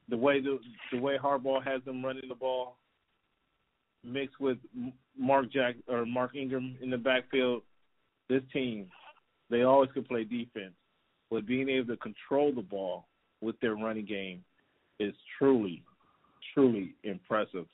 [0.07, 0.59] the way the
[0.91, 2.77] the way Harbaugh has them running the ball,
[4.03, 4.57] mixed with
[5.17, 7.63] Mark Jack or Mark Ingram in the backfield,
[8.29, 8.87] this team,
[9.49, 10.73] they always can play defense,
[11.31, 13.07] but being able to control the ball
[13.41, 14.43] with their running game
[14.99, 15.83] is truly,
[16.53, 17.65] truly impressive.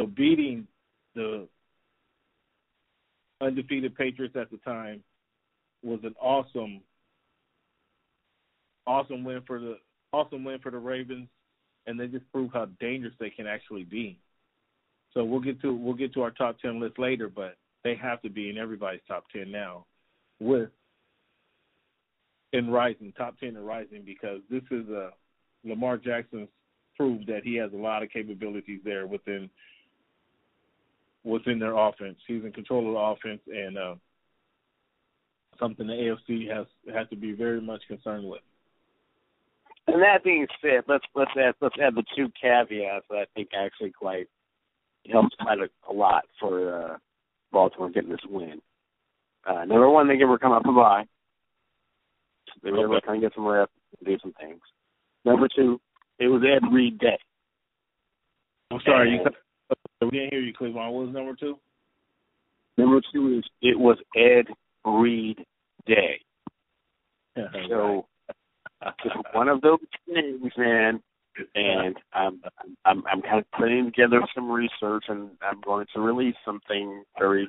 [0.00, 0.66] So beating
[1.14, 1.48] the
[3.40, 5.02] undefeated Patriots at the time
[5.82, 6.80] was an awesome,
[8.86, 9.78] awesome win for the
[10.12, 11.28] awesome win for the Ravens,
[11.86, 14.18] and they just proved how dangerous they can actually be.
[15.14, 18.20] So we'll get to we'll get to our top ten list later, but they have
[18.22, 19.86] to be in everybody's top ten now,
[20.40, 20.70] with
[22.52, 25.10] in rising top ten and rising because this is a
[25.64, 26.48] Lamar Jackson's
[26.96, 29.48] proved that he has a lot of capabilities there within
[31.24, 32.16] within their offense.
[32.26, 33.94] He's in control of the offense and uh,
[35.58, 38.40] something the AFC has has to be very much concerned with.
[39.86, 43.50] And that being said, let's let's add let's add the two caveats that I think
[43.56, 44.28] actually quite
[45.10, 46.96] helps quite a, a lot for uh,
[47.52, 48.60] Baltimore getting this win.
[49.46, 51.04] Uh, number one, they give her come up a bye.
[52.62, 53.72] They were able to kind of get some reps,
[54.04, 54.60] do some things.
[55.24, 55.80] Number two,
[56.18, 57.18] it was Ed Reed Day.
[58.70, 60.92] I'm sorry, and, you we didn't hear you, Cleveland.
[60.92, 61.58] What was number two?
[62.76, 64.46] Number two is it was Ed
[64.84, 65.38] Reed
[65.86, 66.20] Day.
[67.68, 68.06] so
[69.02, 71.02] just one of those things, man.
[71.54, 72.40] And I'm
[72.84, 77.48] I'm I'm kind of putting together some research, and I'm going to release something very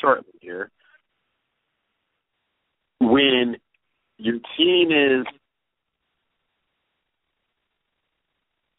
[0.00, 0.70] shortly here.
[3.00, 3.56] When
[4.18, 5.26] your team is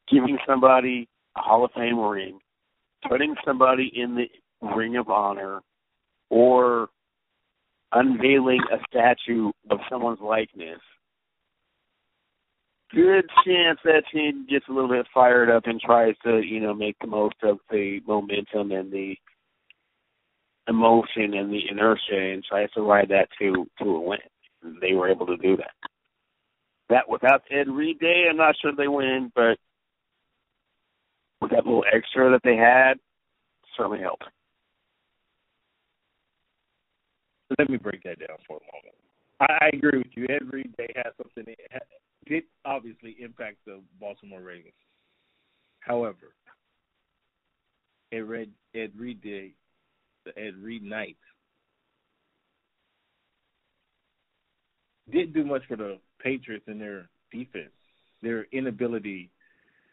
[0.09, 2.39] giving somebody a Hall of Fame ring,
[3.07, 4.27] putting somebody in the
[4.75, 5.61] Ring of Honor,
[6.29, 6.89] or
[7.91, 10.79] unveiling a statue of someone's likeness,
[12.93, 16.73] good chance that team gets a little bit fired up and tries to, you know,
[16.73, 19.15] make the most of the momentum and the
[20.67, 24.19] emotion and the inertia and tries to ride that to to a win.
[24.81, 25.71] They were able to do that.
[26.89, 29.57] That without Ed Reed Day, I'm not sure they win, but
[31.41, 32.93] with that little extra that they had,
[33.75, 34.23] certainly helped.
[37.57, 38.95] Let me break that down for a moment.
[39.39, 40.25] I, agree with you.
[40.29, 41.83] Every day has something that
[42.27, 44.73] did obviously impact the Baltimore Ravens.
[45.79, 46.33] However,
[48.11, 49.51] Ed, Red, Ed Reed Day,
[50.25, 51.17] the Ed Reed night,
[55.11, 57.71] didn't do much for the Patriots in their defense.
[58.21, 59.29] Their inability,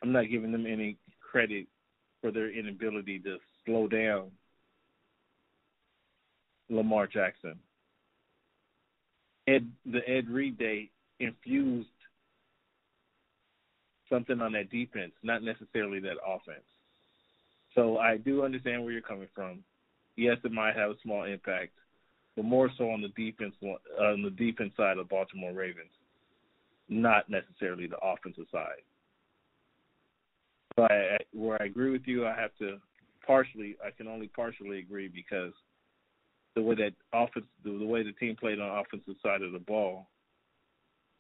[0.02, 1.66] I'm not giving them any credit
[2.20, 4.30] for their inability to slow down
[6.70, 7.58] Lamar Jackson.
[9.46, 11.88] Ed, the Ed Reed day infused
[14.08, 16.64] something on that defense, not necessarily that offense.
[17.74, 19.64] So I do understand where you're coming from.
[20.16, 21.72] Yes, it might have a small impact,
[22.36, 23.54] but more so on the defense
[24.00, 25.90] on the defense side of Baltimore Ravens,
[26.88, 28.82] not necessarily the offensive side.
[30.76, 32.78] So I, where I agree with you, I have to
[33.26, 33.76] partially.
[33.84, 35.52] I can only partially agree because
[36.54, 39.52] the way that offense, the, the way the team played on the offensive side of
[39.52, 40.06] the ball,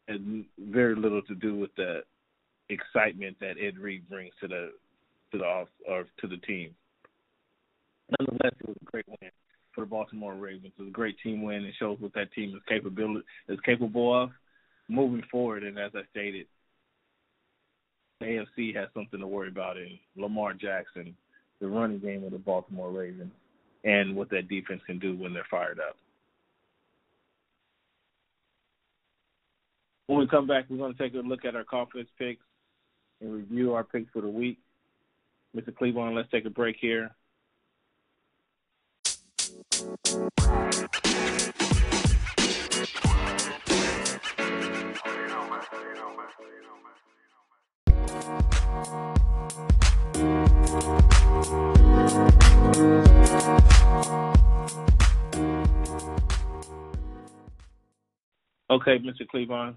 [0.08, 2.00] had very little to do with the
[2.68, 4.72] excitement that Ed Reed brings to the
[5.32, 6.70] to the off or to the team.
[8.18, 9.30] Nonetheless, it was a great win
[9.74, 10.72] for the Baltimore Ravens.
[10.78, 11.64] It was a great team win.
[11.64, 14.30] It shows what that team is capable is capable of
[14.88, 15.64] moving forward.
[15.64, 16.46] And as I stated,
[18.20, 21.16] the AFC has something to worry about in Lamar Jackson,
[21.60, 23.32] the running game of the Baltimore Ravens
[23.84, 25.96] and what that defense can do when they're fired up.
[30.06, 32.44] When we come back, we're going to take a look at our conference picks
[33.20, 34.58] and review our picks for the week.
[35.56, 35.74] Mr.
[35.74, 37.14] Cleveland, let's take a break here.
[58.70, 59.26] Okay, Mr.
[59.30, 59.76] Cleveland.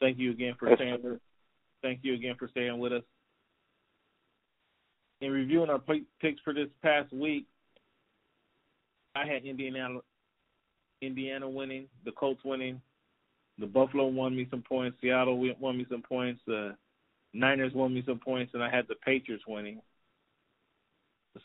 [0.00, 1.18] Thank you again for staying with
[1.82, 3.02] Thank you again for staying with us.
[5.22, 5.80] In reviewing our
[6.20, 7.46] picks for this past week,
[9.14, 10.00] I had Indiana
[11.00, 12.82] Indiana winning, the Colts winning,
[13.58, 16.76] the Buffalo won me some points, Seattle won me some points, the
[17.32, 19.80] Niners won me some points, and I had the Patriots winning.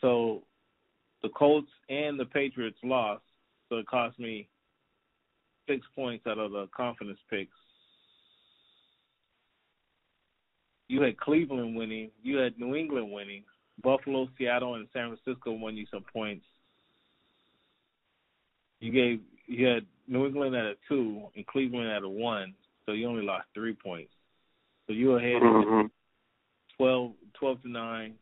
[0.00, 0.42] So
[1.22, 3.22] the Colts and the Patriots lost,
[3.68, 4.48] so it cost me
[5.68, 7.56] six points out of the confidence picks.
[10.88, 12.10] You had Cleveland winning.
[12.22, 13.42] You had New England winning.
[13.82, 16.44] Buffalo, Seattle, and San Francisco won you some points.
[18.80, 22.92] You gave you had New England at a two and Cleveland at a one, so
[22.92, 24.12] you only lost three points.
[24.86, 25.86] So you ahead mm-hmm.
[26.76, 28.14] 12, 12 to nine,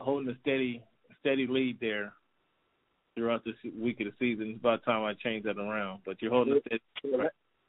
[0.00, 0.82] holding a steady
[1.20, 2.12] steady lead there
[3.14, 4.50] throughout this week of the season.
[4.50, 6.00] It's about time I change that around.
[6.04, 6.82] But you're holding it.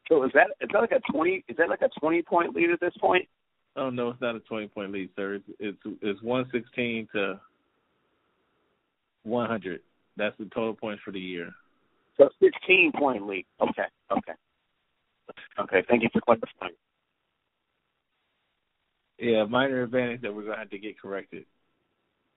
[0.10, 1.44] So is that is that like a twenty?
[1.48, 3.28] Is that like a twenty point lead at this point?
[3.76, 5.36] Oh no, it's not a twenty point lead, sir.
[5.36, 7.40] It's it's, it's one sixteen to
[9.24, 9.82] one hundred.
[10.18, 11.52] That's the total points for the year.
[12.18, 13.46] So sixteen point lead.
[13.62, 14.34] Okay, okay,
[15.60, 15.84] okay.
[15.88, 16.76] Thank you for clarifying.
[19.18, 21.46] Yeah, minor advantage that we're gonna have to get corrected.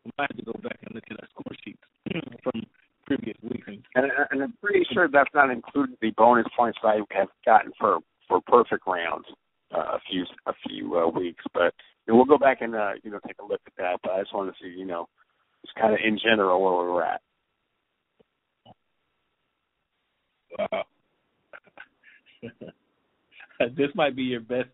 [0.04, 1.82] We might have to go back and look at our score sheets
[2.42, 2.64] from
[3.06, 3.66] previous weeks.
[3.66, 7.98] And, and I'm pretty sure that's not included the bonus points I have gotten for
[8.28, 9.26] for perfect rounds
[9.74, 11.44] uh, a few a few uh, weeks.
[11.52, 11.74] But
[12.08, 14.00] know, we'll go back and uh, you know take a look at that.
[14.02, 15.08] But I just wanted to see you know
[15.64, 17.20] just kind of in general where we're at.
[20.58, 20.84] Wow.
[23.76, 24.68] this might be your best.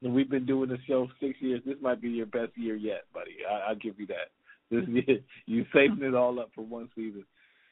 [0.00, 1.60] We've been doing the show six years.
[1.66, 3.38] This might be your best year yet, buddy.
[3.48, 4.30] I, I'll give you that.
[4.70, 7.24] This year, you saving it all up for one season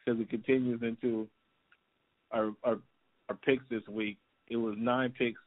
[0.03, 1.29] because it continues into
[2.31, 2.79] our our
[3.29, 4.17] our picks this week.
[4.49, 5.39] It was nine picks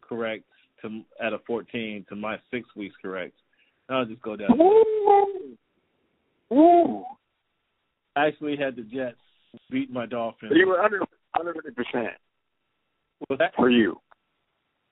[0.00, 0.42] correct
[0.82, 3.34] to out of fourteen to my six weeks correct.
[3.88, 4.60] I'll just go down.
[4.60, 5.56] Ooh.
[6.52, 7.04] Ooh.
[8.16, 9.16] I actually had the Jets
[9.70, 10.52] beat my Dolphins.
[10.54, 11.00] You were under
[11.38, 12.14] under fifty percent.
[13.28, 14.00] Was that for you?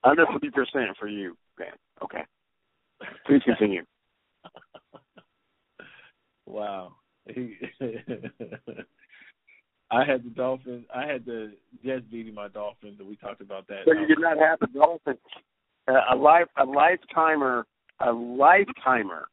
[0.03, 1.73] Under fifty percent for you, man.
[2.03, 2.23] Okay.
[3.25, 3.83] Please continue.
[6.45, 6.93] wow.
[9.91, 10.85] I had the Dolphins.
[10.93, 11.53] I had the
[11.83, 13.81] Jets beating my Dolphins, and we talked about that.
[13.85, 15.17] So you did not have the Dolphins.
[15.87, 17.65] Uh, a life, a lifetimer,
[17.99, 19.27] a lifetimer.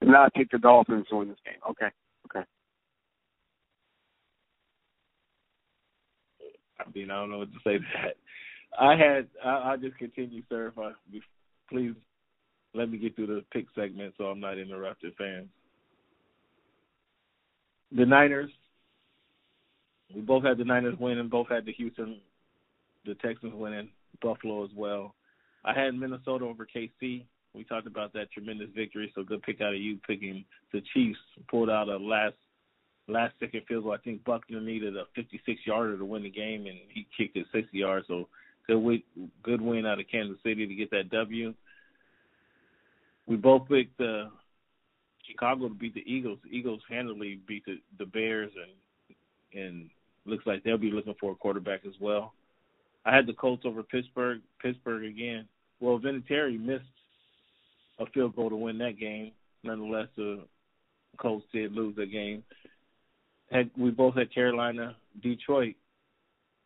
[0.00, 1.60] Did not pick the Dolphins to win this game.
[1.70, 1.90] Okay,
[2.26, 2.44] okay.
[6.86, 8.16] I mean, I don't know what to say to that.
[8.78, 9.28] I had.
[9.44, 10.68] I, will just continue, sir.
[10.68, 10.92] If I
[11.68, 11.94] please
[12.74, 15.48] let me get through the pick segment, so I'm not interrupted, fans.
[17.94, 18.50] The Niners
[20.14, 22.20] we both had the Niners winning, both had the Houston,
[23.06, 23.88] the Texans winning,
[24.20, 25.14] Buffalo as well.
[25.64, 27.24] I had Minnesota over KC.
[27.54, 31.18] We talked about that tremendous victory, so good pick out of you picking the Chiefs.
[31.50, 32.34] Pulled out a last
[33.08, 33.92] last second field goal.
[33.92, 37.46] I think Butker needed a 56 yarder to win the game, and he kicked it
[37.52, 38.06] 60 yards.
[38.08, 38.28] So
[38.66, 39.02] good win,
[39.42, 41.54] good win out of Kansas City to get that W.
[43.26, 44.26] We both picked uh,
[45.28, 46.38] Chicago to beat the Eagles.
[46.44, 49.90] The Eagles handily beat the, the Bears, and and
[50.24, 52.32] looks like they'll be looking for a quarterback as well.
[53.04, 54.40] I had the Colts over Pittsburgh.
[54.60, 55.46] Pittsburgh again.
[55.80, 56.84] Well, Vinatieri missed
[57.98, 59.32] a field goal to win that game.
[59.64, 60.44] Nonetheless, the
[61.18, 62.42] Colts did lose the game.
[63.52, 65.74] Had we both had Carolina, Detroit.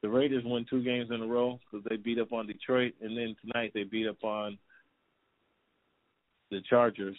[0.03, 3.17] The Raiders won two games in a row because they beat up on Detroit, and
[3.17, 4.57] then tonight they beat up on
[6.51, 7.19] the Chargers.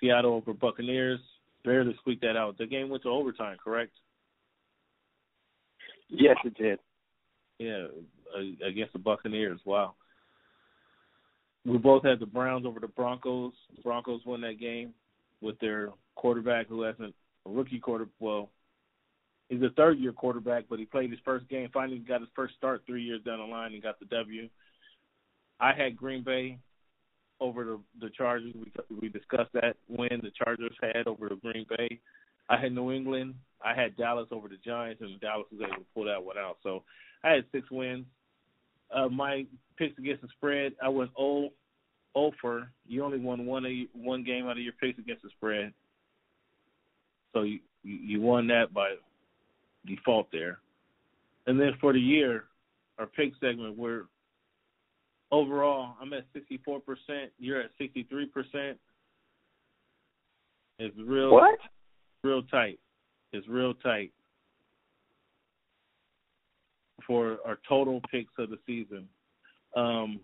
[0.00, 1.18] Seattle over Buccaneers
[1.64, 2.58] barely squeaked that out.
[2.58, 3.92] The game went to overtime, correct?
[6.08, 6.78] Yes, it did.
[7.58, 7.86] Yeah,
[8.66, 9.60] against the Buccaneers.
[9.64, 9.94] Wow.
[11.64, 13.52] We both had the Browns over the Broncos.
[13.74, 14.94] The Broncos won that game
[15.40, 17.14] with their quarterback who hasn't
[17.46, 18.08] a rookie quarter.
[18.20, 18.50] Well,
[19.48, 21.68] he's a third year quarterback, but he played his first game.
[21.72, 24.48] Finally, got his first start three years down the line and got the W.
[25.60, 26.58] I had Green Bay
[27.40, 28.54] over the the Chargers.
[28.54, 32.00] We we discussed that win the Chargers had over the Green Bay.
[32.48, 33.34] I had New England.
[33.64, 36.58] I had Dallas over the Giants, and Dallas was able to pull that one out.
[36.62, 36.82] So
[37.24, 38.06] I had six wins.
[38.94, 41.50] Uh, my picks against the spread, I went 0,
[42.16, 42.68] 0 for.
[42.86, 45.72] You only won one one game out of your picks against the spread.
[47.32, 48.94] So you you won that by
[49.86, 50.58] default there.
[51.46, 52.44] And then for the year,
[52.98, 54.04] our pick segment, we're
[55.30, 56.82] overall I'm at 64%.
[57.38, 58.74] You're at 63%.
[60.78, 61.32] It's real.
[61.32, 61.58] What?
[62.22, 62.78] real tight.
[63.32, 64.12] It's real tight
[67.06, 69.08] for our total picks of the season.
[69.74, 70.20] Um,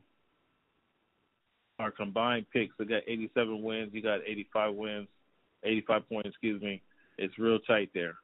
[1.78, 3.90] our combined picks, I got 87 wins.
[3.92, 5.09] You got 85 wins,
[5.64, 6.28] 85 points.
[6.28, 6.82] Excuse me.
[7.18, 8.14] It's real tight there.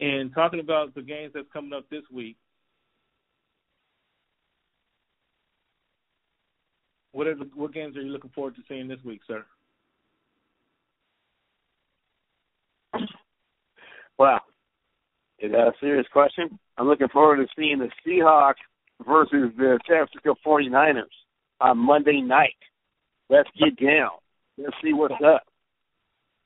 [0.00, 2.36] And talking about the games that's coming up this week,
[7.18, 9.44] What are the, what games are you looking forward to seeing this week, sir?
[14.18, 14.40] Well,
[15.40, 16.60] is that a serious question?
[16.76, 18.54] I'm looking forward to seeing the Seahawks
[19.04, 21.02] versus the San Francisco 49ers
[21.60, 22.54] on Monday night.
[23.30, 24.10] Let's get down.
[24.56, 25.42] Let's see what's up.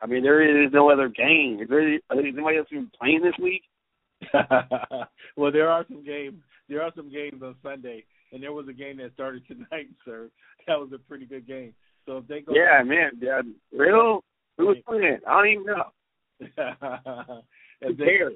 [0.01, 1.61] I mean, there is no other game.
[1.63, 3.63] Is there is anybody else even playing this week?
[5.37, 6.41] well, there are some games.
[6.69, 10.31] There are some games on Sunday and there was a game that started tonight, sir.
[10.67, 11.75] That was a pretty good game.
[12.07, 14.25] So if they go, yeah, man, yeah, real.
[14.59, 15.19] Who's playing?
[15.27, 15.85] I don't even know.
[17.83, 18.35] Who cares?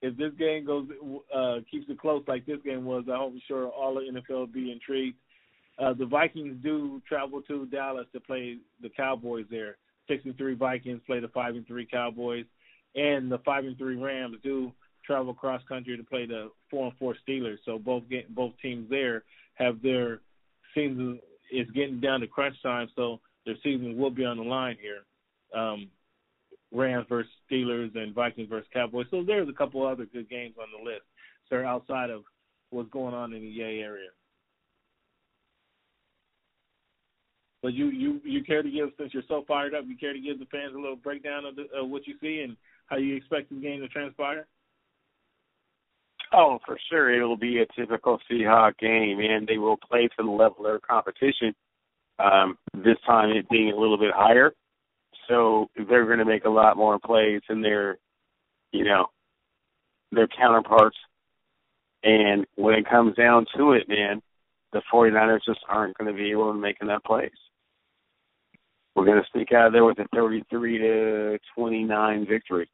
[0.00, 0.86] If this game goes
[1.34, 4.70] uh keeps it close like this game was, I'm sure all the NFL will be
[4.70, 5.16] intrigued.
[5.78, 9.76] Uh, the Vikings do travel to Dallas to play the Cowboys there.
[10.08, 12.46] Six and three Vikings play the five and three Cowboys,
[12.94, 14.72] and the five and three Rams do
[15.04, 17.58] travel cross country to play the four and four Steelers.
[17.64, 19.22] So both get, both teams there
[19.54, 20.20] have their
[20.74, 21.20] season
[21.52, 25.60] is getting down to crunch time, so their season will be on the line here.
[25.60, 25.88] Um,
[26.72, 29.06] Rams versus Steelers and Vikings versus Cowboys.
[29.10, 31.04] So there's a couple other good games on the list,
[31.48, 32.24] sir, outside of
[32.70, 34.10] what's going on in the Yay area.
[37.62, 40.20] But you you you care to give since you're so fired up, you care to
[40.20, 42.56] give the fans a little breakdown of, the, of what you see and
[42.86, 44.46] how you expect the game to transpire.
[46.32, 50.30] Oh, for sure, it'll be a typical Seahawk game, and they will play to the
[50.30, 51.54] level of their competition.
[52.18, 54.52] Um, this time, it being a little bit higher,
[55.26, 57.98] so they're going to make a lot more plays than their,
[58.72, 59.06] you know,
[60.12, 60.96] their counterparts.
[62.02, 64.20] And when it comes down to it, man,
[64.72, 67.30] the 49ers just aren't going to be able to make enough plays.
[68.98, 72.68] We're going to sneak out of there with a 33 to 29 victory.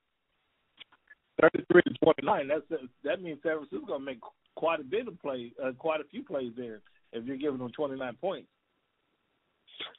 [1.39, 2.49] 33 to 29.
[2.49, 4.21] That's that means San Francisco's going to make
[4.55, 6.81] quite a bit of play, uh, quite a few plays there
[7.13, 8.49] if you're giving them 29 points.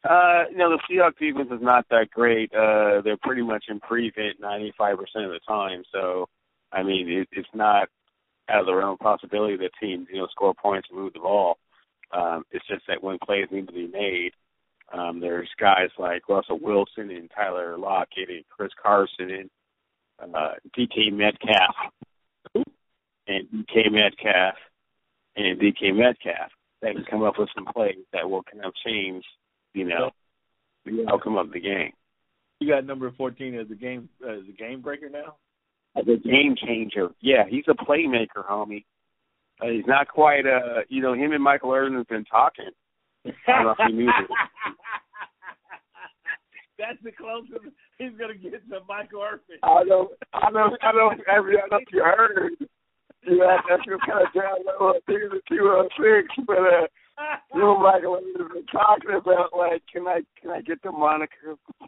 [0.04, 2.52] Uh, you know, the Seahawks defense is not that great.
[2.54, 5.84] Uh, they're pretty much in prevent 95% of the time.
[5.94, 6.28] So,
[6.72, 7.88] I mean, it, it's not
[8.50, 11.20] out of the realm of possibility that teams, you know, score points and move the
[11.20, 11.60] ball.
[12.12, 14.32] Um, it's just that when plays need to be made,
[14.94, 19.50] um, there's guys like Russell Wilson and Tyler Lockett and Chris Carson and
[20.36, 21.76] uh, DK Metcalf
[23.28, 24.56] and DK Metcalf
[25.36, 29.24] and DK Metcalf that can come up with some plays that will kind of change,
[29.74, 30.12] you know,
[30.86, 31.92] the outcome of the game.
[32.60, 35.36] You got number fourteen as a game as a game breaker now.
[35.96, 38.86] As a game changer, yeah, he's a playmaker, homie.
[39.62, 42.70] Uh, he's not quite uh you know him and Michael Irvin have been talking.
[43.26, 44.28] I don't know if you knew that.
[46.78, 49.60] That's the closest he's gonna get to Michael Irvin.
[49.64, 51.22] I don't, I don't, I don't.
[51.32, 52.52] Every I know you heard.
[53.28, 54.90] Yeah, that's just kind of down low.
[54.90, 56.88] I think it's two oh six, but uh,
[57.54, 61.56] you know, Michael Irvin been talking about like, can I, can I get the moniker?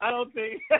[0.00, 0.62] I don't think.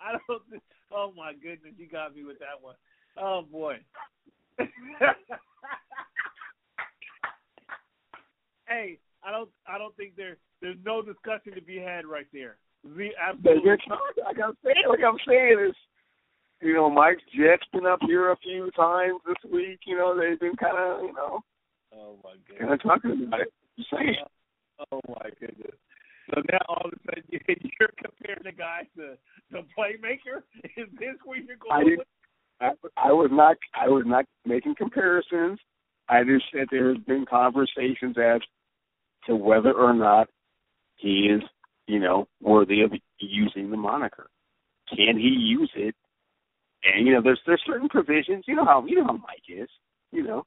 [0.00, 0.42] I don't.
[0.50, 0.62] Think,
[0.92, 2.74] oh my goodness, you got me with that one.
[3.16, 3.78] Oh boy.
[8.68, 9.50] hey, I don't.
[9.66, 10.36] I don't think there.
[10.60, 12.56] There's no discussion to be had right there.
[12.84, 13.76] The absolutely.
[14.24, 15.76] Like I'm saying, like I'm saying is,
[16.60, 19.80] you know, Mike's Jets been up here a few times this week.
[19.86, 21.40] You know, they've been kind of, you know,
[21.94, 23.52] oh my goodness, kind of talking about it.
[23.78, 24.24] I'm saying.
[24.92, 25.74] Oh my goodness.
[26.30, 27.24] So now all of a sudden
[27.80, 29.16] you're comparing the guy to
[29.50, 30.42] the playmaker.
[30.76, 31.72] Is this where you're going?
[31.72, 32.00] I, did,
[32.60, 33.56] I, I was not.
[33.74, 35.58] I was not making comparisons.
[36.08, 38.40] I just said there's been conversations as
[39.26, 40.28] to whether or not
[40.96, 41.42] he is,
[41.86, 44.28] you know, worthy of using the moniker.
[44.88, 45.94] Can he use it?
[46.84, 48.44] And you know, there's there's certain provisions.
[48.46, 49.68] You know how you know how Mike is.
[50.10, 50.44] You know,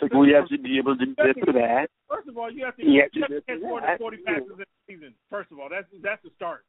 [0.00, 1.88] so we have to be able to do this or that.
[2.08, 4.58] First of all, you have to, you have to get more than 40 passes in
[4.58, 5.14] the season.
[5.30, 6.64] First of all, that's that's the start.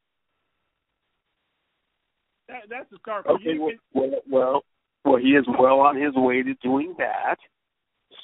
[2.47, 3.25] That, that's the start.
[3.27, 4.63] Okay, well, well, well,
[5.03, 7.37] well, he is well on his way to doing that.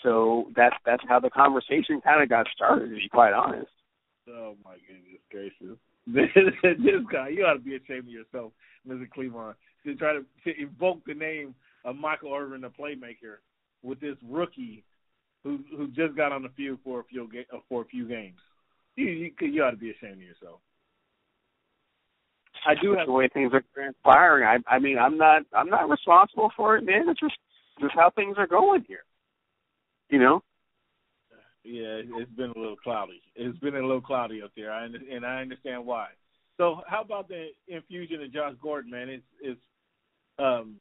[0.02, 2.90] So that's that's how the conversation kind of got started.
[2.90, 3.72] To be quite honest.
[4.30, 5.78] Oh my goodness gracious!
[6.08, 8.52] this guy, you ought to be ashamed of yourself,
[8.88, 9.10] Mr.
[9.10, 9.56] Cleveland,
[9.86, 11.56] to try to, to evoke the name
[11.86, 13.38] of Michael Irvin, the playmaker,
[13.82, 14.84] with this rookie
[15.44, 18.40] who who just got on the field for a few ga- for a few games.
[18.96, 20.60] You you, you ought to be ashamed of yourself.
[22.66, 24.46] I do have the way things are transpiring.
[24.46, 27.10] I I mean I'm not I'm not responsible for it, man.
[27.10, 27.36] It's just
[27.80, 29.04] just how things are going here.
[30.10, 30.44] You know.
[31.64, 33.22] Yeah, it's been a little cloudy.
[33.36, 36.08] It's been a little cloudy up there, I, and I understand why.
[36.58, 39.08] So, how about the infusion of Josh Gordon, man?
[39.08, 39.62] It's it's
[40.40, 40.76] um,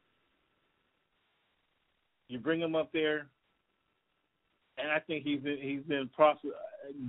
[2.29, 3.29] you bring him up there
[4.79, 6.37] and I think he's been he's been pros-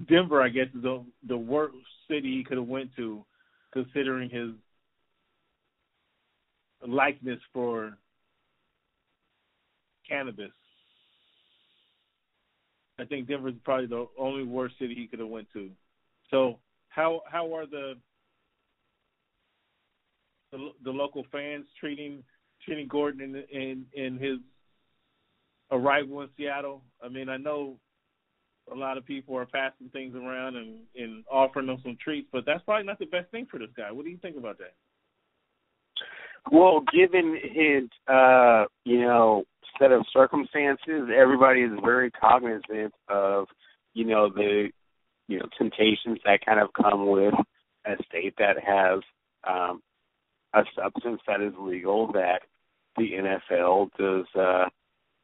[0.08, 0.42] Denver.
[0.42, 1.76] I guess is the the worst
[2.10, 3.26] city he could have went to,
[3.74, 4.52] considering his
[6.88, 7.98] likeness for
[10.08, 10.52] cannabis.
[13.00, 15.70] I think Denver is probably the only worst city he could have went to.
[16.30, 16.60] So
[16.90, 17.96] how how are the
[20.52, 22.24] the, the local fans treating
[22.64, 24.38] treating Gordon in in, in his
[25.72, 26.84] arrival in Seattle.
[27.04, 27.78] I mean, I know
[28.72, 32.46] a lot of people are passing things around and, and offering them some treats, but
[32.46, 33.92] that's probably not the best thing for this guy.
[33.92, 34.74] What do you think about that?
[36.52, 39.44] Well, given his uh, you know,
[39.80, 43.48] set of circumstances, everybody is very cognizant of,
[43.94, 44.70] you know, the
[45.28, 47.34] you know, temptations that kind of come with
[47.86, 49.00] a state that has
[49.48, 49.82] um
[50.54, 52.42] a substance that is legal that
[52.98, 54.66] the NFL does uh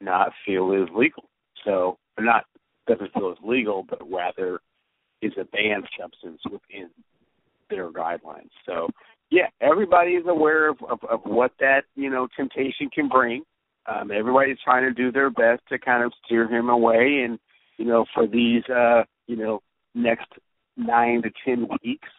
[0.02, 1.26] not feel is legal.
[1.66, 2.46] So, not
[2.90, 4.60] doesn't feel is legal, but rather
[5.22, 6.90] is a banned substance within
[7.70, 8.50] their guidelines.
[8.66, 8.90] So,
[9.30, 13.44] yeah, everybody is aware of, of, of what that you know temptation can bring.
[13.86, 17.40] Um, everybody's trying to do their best to kind of steer him away, and
[17.78, 19.62] you know, for these, uh, you know,
[19.96, 20.28] next
[20.76, 22.10] nine to ten weeks,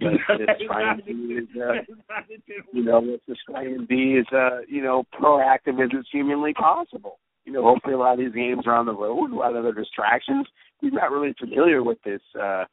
[0.00, 4.34] let's just try and be as, uh, you know, let's just try and be as,
[4.34, 7.18] uh, you know, proactive as it's humanly possible.
[7.44, 9.64] You know, hopefully a lot of these games are on the road, a lot of
[9.64, 10.46] other distractions.
[10.80, 12.64] He's not really familiar with this, uh,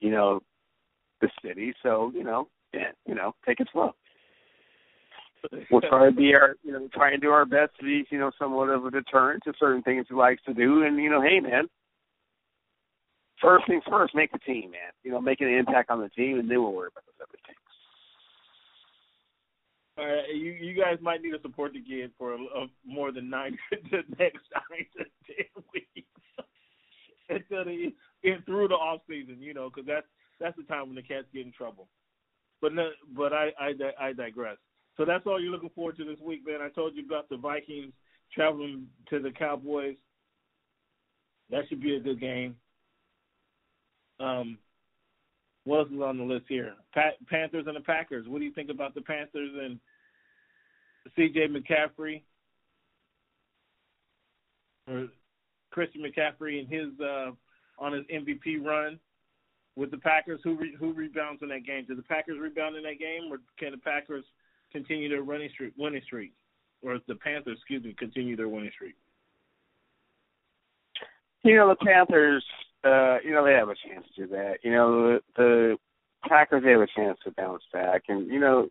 [0.00, 0.40] you know,
[1.20, 3.94] the city, so you know, yeah, you know, take it slow.
[5.70, 8.18] We'll try to be our you know try and do our best to be you
[8.18, 10.84] know somewhat of a deterrent to certain things he likes to do.
[10.84, 11.64] And you know hey man
[13.40, 14.92] first things first make the team man.
[15.02, 17.32] You know make an impact on the team and then we'll worry about those other
[17.32, 17.41] things
[19.98, 23.12] all right, you you guys might need to support the kid for a, a, more
[23.12, 23.58] than nine
[23.90, 26.08] the next nine to ten weeks
[27.28, 30.06] until the get through the off season, you know, because that's
[30.40, 31.88] that's the time when the cats get in trouble.
[32.60, 34.56] But no, but I I I digress.
[34.96, 36.60] So that's all you're looking forward to this week, man.
[36.62, 37.92] I told you about the Vikings
[38.32, 39.96] traveling to the Cowboys.
[41.50, 42.56] That should be a good game.
[44.20, 44.58] Um,
[45.64, 46.74] what else is on the list here?
[46.94, 48.26] Pa- Panthers and the Packers.
[48.28, 49.78] What do you think about the Panthers and
[51.16, 51.48] C.J.
[51.48, 52.22] McCaffrey
[54.88, 55.08] or
[55.70, 57.30] Christian McCaffrey and his uh,
[57.78, 58.98] on his MVP run
[59.76, 60.40] with the Packers?
[60.42, 61.84] Who re- who rebounds in that game?
[61.86, 64.24] Do the Packers rebound in that game, or can the Packers
[64.72, 66.32] continue their running streak, winning streak,
[66.82, 68.94] or the Panthers, excuse me, continue their winning streak?
[71.44, 72.44] You know, the Panthers,
[72.84, 74.56] uh, you know, they have a chance to do that.
[74.62, 75.76] You know, the, the
[76.28, 78.68] Packers, they have a chance to bounce back, and you know,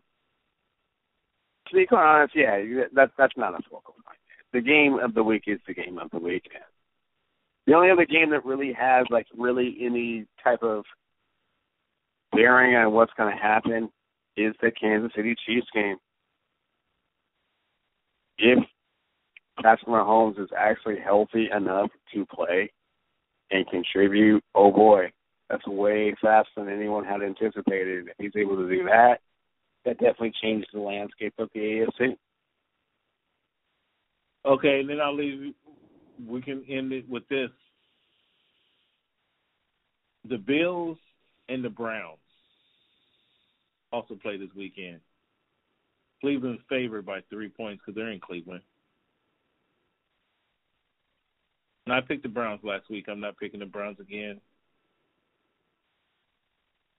[1.68, 2.58] to be quite honest, yeah,
[2.94, 4.18] that that's not a focal point.
[4.54, 6.44] The game of the week is the game of the week.
[7.68, 10.84] The only other game that really has like really any type of
[12.32, 13.90] bearing on what's going to happen
[14.36, 15.98] is the Kansas City Chiefs game.
[18.38, 18.60] If
[19.62, 22.72] Patrick Mahomes is actually healthy enough to play
[23.52, 25.12] and contribute, oh boy,
[25.50, 28.08] that's way faster than anyone had anticipated.
[28.08, 29.20] If he's able to do that,
[29.86, 31.60] that definitely changes the landscape of the
[32.00, 32.16] AFC.
[34.46, 35.54] Okay, and then I'll leave.
[36.28, 37.50] We can end it with this:
[40.28, 40.98] the Bills
[41.50, 42.18] and the Browns
[43.92, 45.00] also play this weekend.
[46.22, 48.62] Cleveland's favored by three points because they're in Cleveland.
[51.92, 53.08] And I picked the Browns last week.
[53.10, 54.40] I'm not picking the Browns again.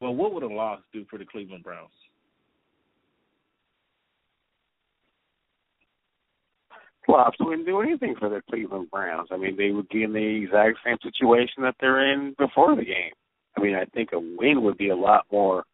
[0.02, 1.88] Well, what would a loss do for the Cleveland Browns?
[7.08, 9.30] Loss wouldn't do anything for the Cleveland Browns.
[9.32, 12.84] I mean, they would be in the exact same situation that they're in before the
[12.84, 13.14] game.
[13.56, 15.64] I mean, I think a win would be a lot more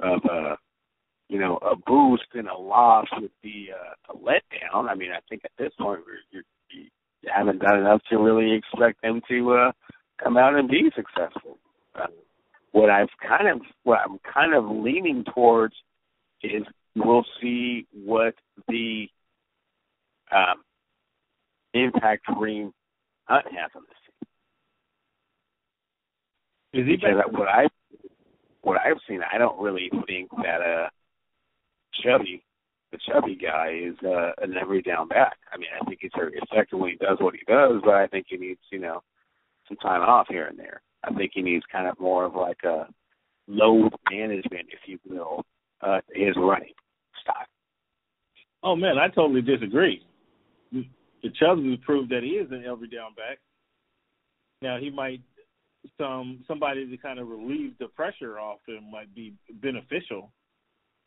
[0.00, 0.58] of a
[1.28, 4.90] you know a boost and a loss would be a, a letdown.
[4.90, 6.00] I mean, I think at this point
[6.32, 6.88] you're, you you
[7.26, 9.72] haven't done enough to really expect them to uh,
[10.22, 11.58] come out and be successful.
[11.94, 12.06] Uh,
[12.72, 15.74] what I've kind of what I'm kind of leaning towards
[16.42, 16.62] is
[16.94, 18.34] we'll see what
[18.68, 19.08] the
[20.30, 20.62] um,
[21.74, 22.72] impact Kareem
[23.24, 23.98] Hunt has on this
[26.72, 26.82] team.
[26.82, 27.66] Is he because what I
[28.62, 30.88] what I've seen, I don't really think that uh
[32.02, 32.44] Chubby,
[32.92, 35.36] the chubby guy, is uh, an every down back.
[35.52, 38.06] I mean, I think he's very effective when he does what he does, but I
[38.06, 39.02] think he needs, you know,
[39.66, 40.80] some time off here and there.
[41.04, 42.86] I think he needs kind of more of like a
[43.46, 45.44] load management, if you will,
[45.82, 46.72] uh, his running
[47.22, 47.46] style.
[48.62, 50.02] Oh man, I totally disagree.
[50.72, 53.38] The Chubbs has proved that he is an every down back.
[54.62, 55.20] Now he might
[55.96, 60.30] some somebody to kind of relieve the pressure off him might be beneficial.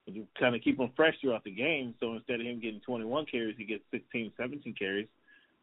[0.08, 1.93] To kind of keep him fresh throughout the game.
[1.99, 5.08] So instead of him getting 21 carries, he gets 16, 17 carries.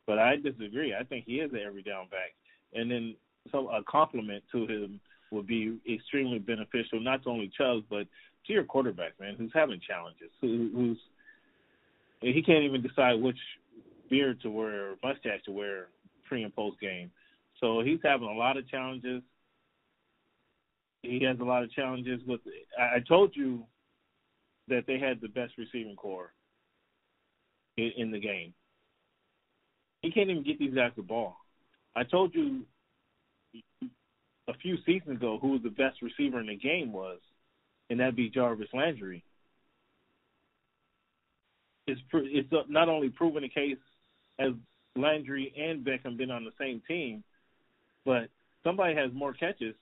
[0.07, 0.95] But I disagree.
[0.95, 2.35] I think he is an every down back.
[2.73, 3.17] And then
[3.51, 8.07] some a compliment to him would be extremely beneficial, not to only Chubbs, but
[8.47, 10.99] to your quarterback, man, who's having challenges, who, who's
[12.21, 13.39] he can't even decide which
[14.11, 15.89] beard to wear or mustache to wear
[16.27, 17.11] pre and post game.
[17.61, 19.23] So he's having a lot of challenges.
[21.03, 22.41] He has a lot of challenges with.
[22.79, 23.65] I, I told you
[24.69, 26.33] that they had the best receiving corps
[27.77, 28.53] in, in the game.
[30.03, 31.37] He can't even get these guys the ball.
[31.97, 32.63] I told you
[34.49, 37.19] a few seasons ago who the best receiver in the game was,
[37.91, 39.25] and that'd be Jarvis Landry.
[41.87, 43.79] It's it's not only proven the case
[44.39, 44.53] as
[44.95, 47.25] Landry and Beckham been on the same team,
[48.05, 48.29] but
[48.63, 49.75] somebody has more catches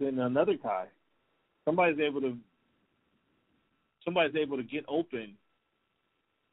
[0.00, 0.86] than another guy.
[1.64, 2.36] Somebody's able to
[4.04, 5.34] somebody's able to get open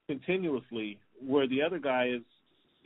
[0.08, 2.22] continuously where the other guy is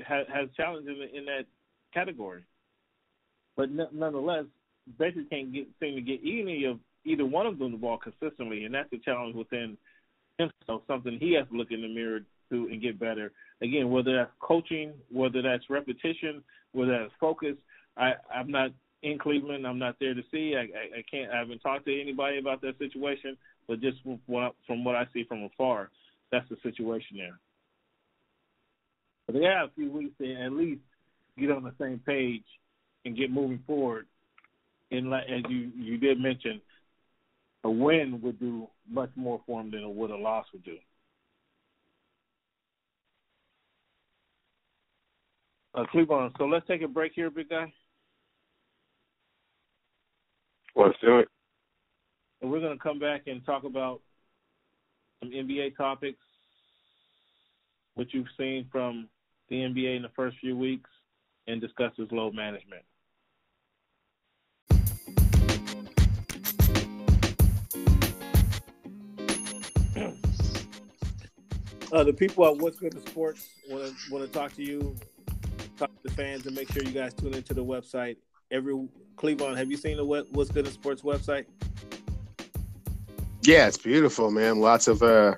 [0.06, 1.46] has, has challenges in, in that
[1.94, 2.44] category.
[3.56, 4.46] But n- nonetheless,
[4.98, 8.66] Baker can't get seem to get any of either one of them the ball consistently,
[8.66, 9.78] and that's a challenge within
[10.38, 10.82] himself.
[10.88, 13.32] Something he has to look in the mirror to and get better.
[13.62, 16.44] Again, whether that's coaching, whether that's repetition,
[16.74, 17.56] whether that's focus.
[17.96, 18.72] I, I'm not
[19.04, 19.68] in Cleveland.
[19.68, 20.56] I'm not there to see.
[20.56, 21.32] I, I, I can't.
[21.32, 23.38] I haven't talked to anybody about that situation.
[23.68, 25.90] But just from what, from what I see from afar,
[26.32, 27.40] that's the situation there.
[29.26, 30.82] But they have a few weeks to at least
[31.38, 32.44] get on the same page
[33.06, 34.06] and get moving forward.
[34.92, 36.62] And as you you did mention,
[37.64, 40.78] a win would do much more for them than what a loss would do.
[45.76, 46.36] Uh, Cleveland.
[46.38, 47.74] So let's take a break here, big guy.
[50.76, 51.28] Let's do it.
[52.44, 54.02] And we're going to come back and talk about
[55.22, 56.20] some NBA topics,
[57.96, 59.08] what you've seen from
[59.48, 60.90] the NBA in the first few weeks,
[61.48, 62.84] and discuss his load management.
[71.94, 74.98] Uh, the people at What's Good in Sports want to want to talk to you,
[75.78, 78.18] talk to the fans, and make sure you guys tune into the website.
[78.52, 81.46] Every Cleveland, have you seen the What's Good in Sports website?
[83.46, 84.62] Yeah, it's beautiful, man.
[84.62, 85.36] Lots of uh,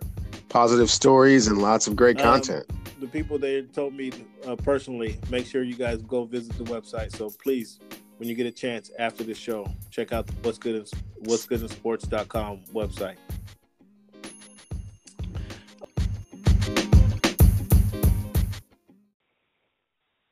[0.48, 2.66] positive stories and lots of great um, content.
[2.70, 4.12] Um, the people they told me
[4.46, 7.16] uh, personally, make sure you guys go visit the website.
[7.16, 7.80] So please,
[8.18, 10.86] when you get a chance after the show, check out the what's good in,
[11.24, 13.16] what's good in sports.com website.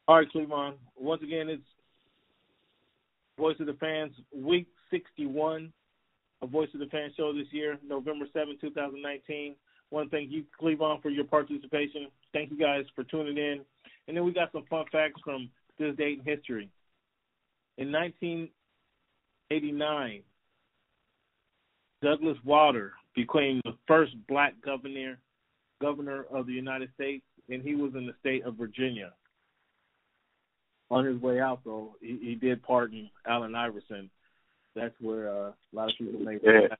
[0.07, 0.77] All right, Cleveland.
[0.95, 1.63] Once again, it's
[3.35, 5.73] Voice of the Fans, week 61
[6.43, 9.55] of Voice of the Fans show this year, November 7, 2019.
[9.55, 12.07] I want to thank you, Cleveland, for your participation.
[12.33, 13.61] Thank you guys for tuning in.
[14.07, 16.69] And then we got some fun facts from this date in history.
[17.77, 20.21] In 1989,
[22.01, 25.17] Douglas Wilder became the first black governor
[25.81, 29.11] governor of the United States, and he was in the state of Virginia
[30.89, 34.09] on his way out, though, he, he did pardon Allen Iverson.
[34.75, 36.75] That's where uh, a lot of people made yeah.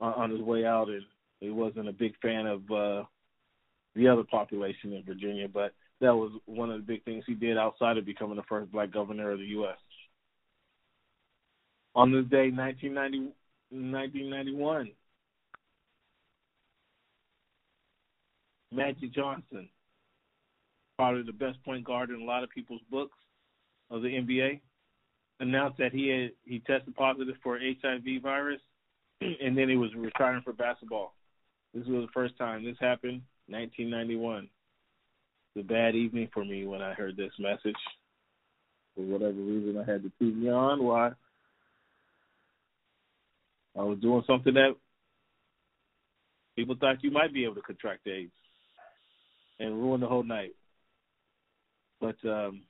[0.00, 1.02] on, on his way out, and
[1.40, 3.04] he wasn't a big fan of uh,
[3.94, 5.46] the other population in Virginia.
[5.48, 8.72] But that was one of the big things he did outside of becoming the first
[8.72, 9.76] black governor of the U.S.
[11.94, 13.32] On this day, 1990,
[13.70, 14.90] 1991,
[18.72, 19.68] Magic Johnson
[20.96, 23.16] probably the best point guard in a lot of people's books
[23.90, 24.60] of the NBA,
[25.40, 28.60] announced that he had he tested positive for HIV virus,
[29.20, 31.14] and then he was retiring for basketball.
[31.74, 34.48] This was the first time this happened, 1991.
[35.54, 37.74] It's a bad evening for me when I heard this message.
[38.94, 40.82] For whatever reason, I had to keep me on.
[40.82, 41.10] Why?
[43.76, 44.76] I was doing something that
[46.54, 48.30] people thought you might be able to contract AIDS
[49.58, 50.54] and ruin the whole night.
[52.00, 52.62] But um,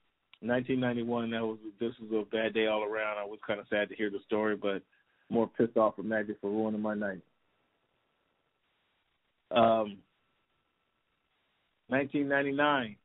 [0.46, 3.18] 1991, that was this was a bad day all around.
[3.18, 4.82] I was kind of sad to hear the story, but
[5.30, 7.22] more pissed off at Magic for ruining my night.
[9.50, 9.98] Um,
[11.88, 12.96] 1999,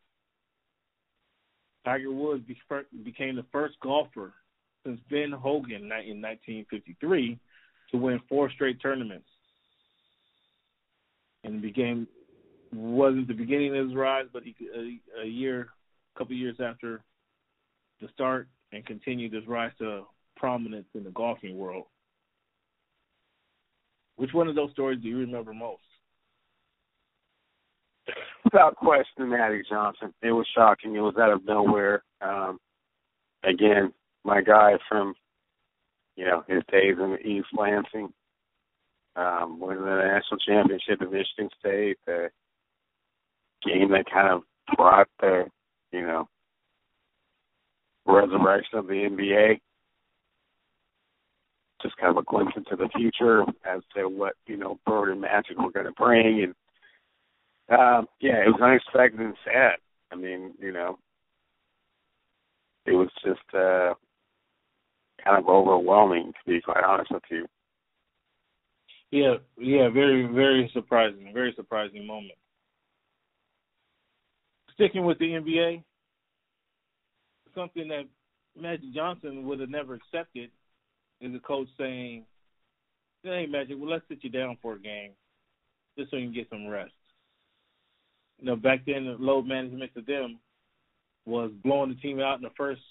[1.85, 2.43] Tiger Woods
[3.03, 4.33] became the first golfer
[4.85, 7.39] since Ben Hogan in 1953
[7.91, 9.27] to win four straight tournaments,
[11.43, 12.07] and became
[12.73, 15.69] wasn't the beginning of his rise, but he a, a year
[16.17, 17.01] couple years after
[18.01, 20.03] the start and continue this rise to
[20.35, 21.85] prominence in the golfing world.
[24.15, 25.81] Which one of those stories do you remember most?
[28.43, 30.13] Without question, Magic Johnson.
[30.21, 30.95] It was shocking.
[30.95, 32.03] It was out of nowhere.
[32.21, 32.59] Um,
[33.43, 33.93] again,
[34.25, 35.13] my guy from,
[36.15, 38.11] you know, his days in East Lansing,
[39.15, 42.29] um, winning the national championship at Michigan State, the
[43.65, 44.41] game that kind of
[44.75, 45.45] brought the
[45.91, 46.27] you know,
[48.13, 49.59] resurrection of the NBA.
[51.81, 55.21] Just kind of a glimpse into the future as to what, you know, Bird and
[55.21, 56.43] Magic were going to bring.
[57.69, 59.77] And, um, yeah, it was unexpected and sad.
[60.11, 60.97] I mean, you know,
[62.85, 63.93] it was just uh,
[65.23, 67.45] kind of overwhelming, to be quite honest with you.
[69.11, 72.33] Yeah, yeah, very, very surprising, very surprising moment
[74.79, 75.83] sticking with the NBA,
[77.55, 78.05] something that
[78.59, 80.49] Magic Johnson would have never accepted
[81.21, 82.25] is a coach saying,
[83.23, 85.11] "Hey, Magic, well, let's sit you down for a game,
[85.97, 86.93] just so you can get some rest."
[88.39, 90.39] you know, back then the load management to them
[91.25, 92.81] was blowing the team out in the first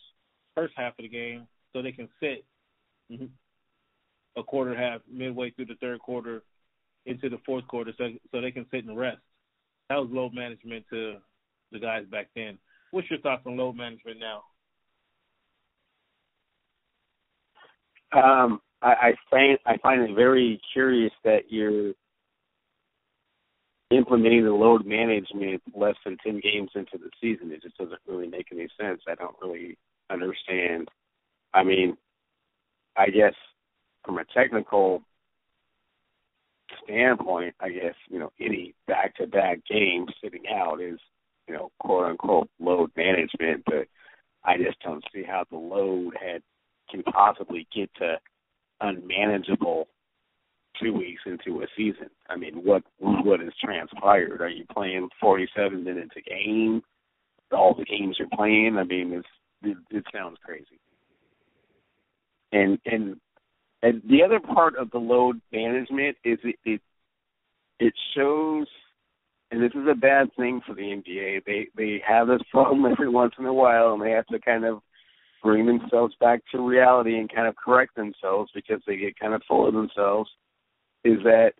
[0.54, 2.44] first half of the game so they can sit
[4.36, 6.42] a quarter half midway through the third quarter
[7.06, 9.18] into the fourth quarter so so they can sit and rest.
[9.88, 11.16] That was load management to
[11.72, 12.58] the guys back then.
[12.90, 14.42] What's your thoughts on load management now?
[18.12, 21.92] Um, I, I find I find it very curious that you're
[23.90, 27.52] implementing the load management less than ten games into the season.
[27.52, 29.02] It just doesn't really make any sense.
[29.06, 29.76] I don't really
[30.10, 30.88] understand.
[31.52, 31.96] I mean,
[32.96, 33.34] I guess
[34.04, 35.02] from a technical
[36.84, 40.98] standpoint, I guess you know any back-to-back game sitting out is
[41.48, 43.86] you know quote unquote load management, but
[44.44, 46.42] I just don't see how the load had
[46.90, 48.16] can possibly get to
[48.80, 49.88] unmanageable
[50.80, 52.08] two weeks into a season.
[52.28, 54.40] I mean, what what has transpired?
[54.40, 56.82] Are you playing 47 minutes a game?
[57.52, 58.76] All the games you're playing.
[58.78, 59.28] I mean, it's
[59.62, 60.78] it, it sounds crazy.
[62.52, 63.16] And and
[63.82, 66.80] and the other part of the load management is it it,
[67.80, 68.66] it shows
[69.50, 71.44] and this is a bad thing for the NBA.
[71.44, 74.64] They they have this problem every once in a while, and they have to kind
[74.64, 74.80] of
[75.42, 79.42] bring themselves back to reality and kind of correct themselves because they get kind of
[79.46, 80.28] full of themselves
[81.04, 81.52] is that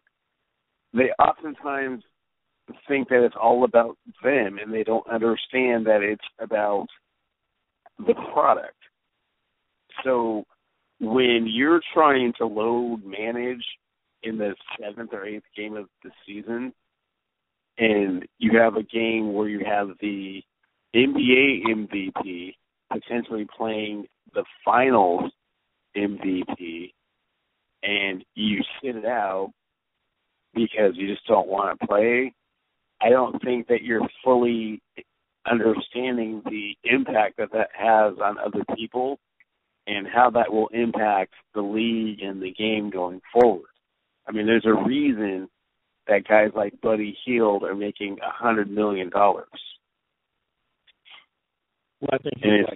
[0.93, 2.03] they oftentimes
[2.89, 6.87] think that it's all about them and they don't understand that it's about
[7.99, 8.75] the product.
[10.05, 10.45] So
[11.01, 13.65] when you're trying to load manage
[14.25, 16.73] in the seventh or eighth game of the season
[17.79, 20.43] and you have a game where you have the
[20.95, 22.55] NBA MVP
[22.93, 25.31] potentially playing the finals
[25.97, 26.93] MVP
[27.83, 29.53] and you sit it out
[30.55, 32.33] because you just don't want to play,
[33.01, 34.83] I don't think that you're fully
[35.49, 39.19] understanding the impact that that has on other people
[39.87, 43.71] and how that will impact the league and the game going forward.
[44.27, 45.49] I mean, there's a reason
[46.09, 49.47] that guys like Buddy Hield are making a hundred million dollars.
[52.01, 52.67] Well, I think and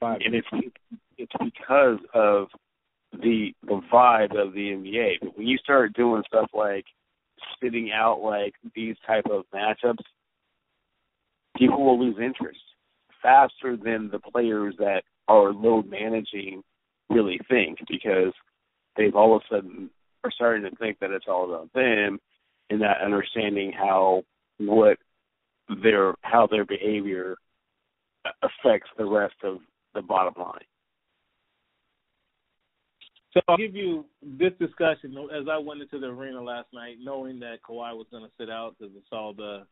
[0.00, 0.46] like and it's
[1.18, 2.48] it's because of
[3.12, 5.14] the the vibe of the NBA.
[5.20, 6.84] But when you start doing stuff like
[7.54, 10.04] spitting out like these type of matchups,
[11.56, 12.60] people will lose interest
[13.22, 16.62] faster than the players that are load managing
[17.08, 18.32] really think because
[18.96, 19.90] they've all of a sudden
[20.22, 22.18] are starting to think that it's all about them
[22.70, 24.22] and not understanding how
[24.58, 24.98] what
[25.82, 27.36] their how their behavior
[28.42, 29.58] affects the rest of
[29.94, 30.64] the bottom line.
[33.32, 37.40] So I'll give you this discussion as I went into the arena last night, knowing
[37.40, 39.66] that Kawhi was going to sit out because I saw the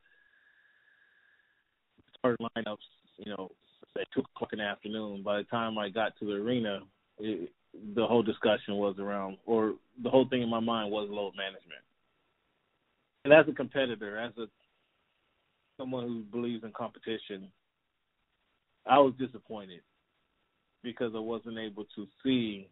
[2.19, 2.77] start lineups,
[3.19, 3.53] you know,
[4.01, 5.23] at two o'clock in the afternoon.
[5.23, 6.81] By the time I got to the arena,
[7.19, 7.53] it,
[7.95, 11.83] the whole discussion was around, or the whole thing in my mind was load management.
[13.25, 14.47] And as a competitor, as a
[15.79, 17.49] someone who believes in competition,
[18.87, 19.81] I was disappointed
[20.83, 22.69] because I wasn't able to see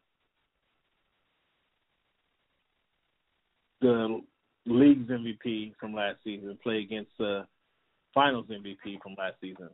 [3.81, 4.21] the
[4.67, 7.47] league's MVP from last season play against the
[8.13, 9.71] finals MVP from last season.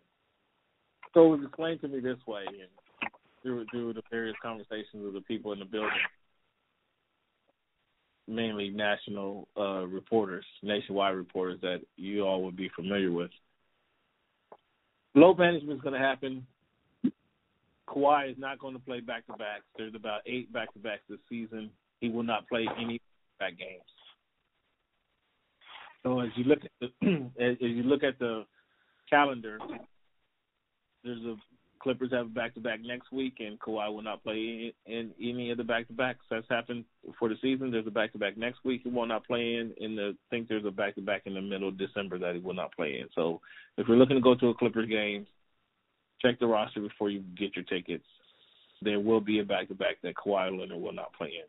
[1.15, 3.11] So it was explained to me this way, and
[3.43, 5.91] through through the various conversations with the people in the building,
[8.29, 13.31] mainly national uh, reporters, nationwide reporters that you all would be familiar with.
[15.15, 16.47] Load management is going to happen.
[17.89, 19.65] Kawhi is not going to play back to backs.
[19.79, 21.71] There's about eight back to backs this season.
[22.01, 23.01] He will not play any
[23.39, 23.83] back games.
[26.03, 28.45] So as you look at the as you look at the
[29.09, 29.59] calendar,
[31.03, 31.37] there's a
[31.79, 35.13] Clippers have a back to back next week, and Kawhi will not play in, in
[35.21, 36.85] any of the back to backs that's happened
[37.19, 37.71] for the season.
[37.71, 38.83] There's a back to back next week.
[38.85, 39.75] He will not play in.
[39.79, 42.35] In the I think there's a back to back in the middle of December that
[42.35, 43.09] he will not play in.
[43.15, 43.41] So
[43.77, 45.27] if you're looking to go to a Clippers game,
[46.21, 48.05] check the roster before you get your tickets.
[48.83, 51.47] There will be a back to back that Kawhi Leonard will not play in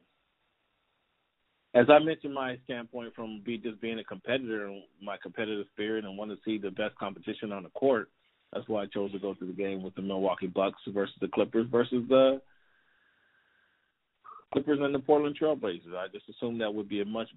[1.78, 6.17] as I mentioned, my standpoint from be just being a competitor my competitive spirit and
[6.17, 8.09] want to see the best competition on the court.
[8.54, 11.28] That's why I chose to go to the game with the Milwaukee Bucks versus the
[11.28, 12.41] Clippers versus the
[14.54, 15.95] Clippers and the Portland Trailblazers.
[15.95, 17.28] I just assumed that would be a much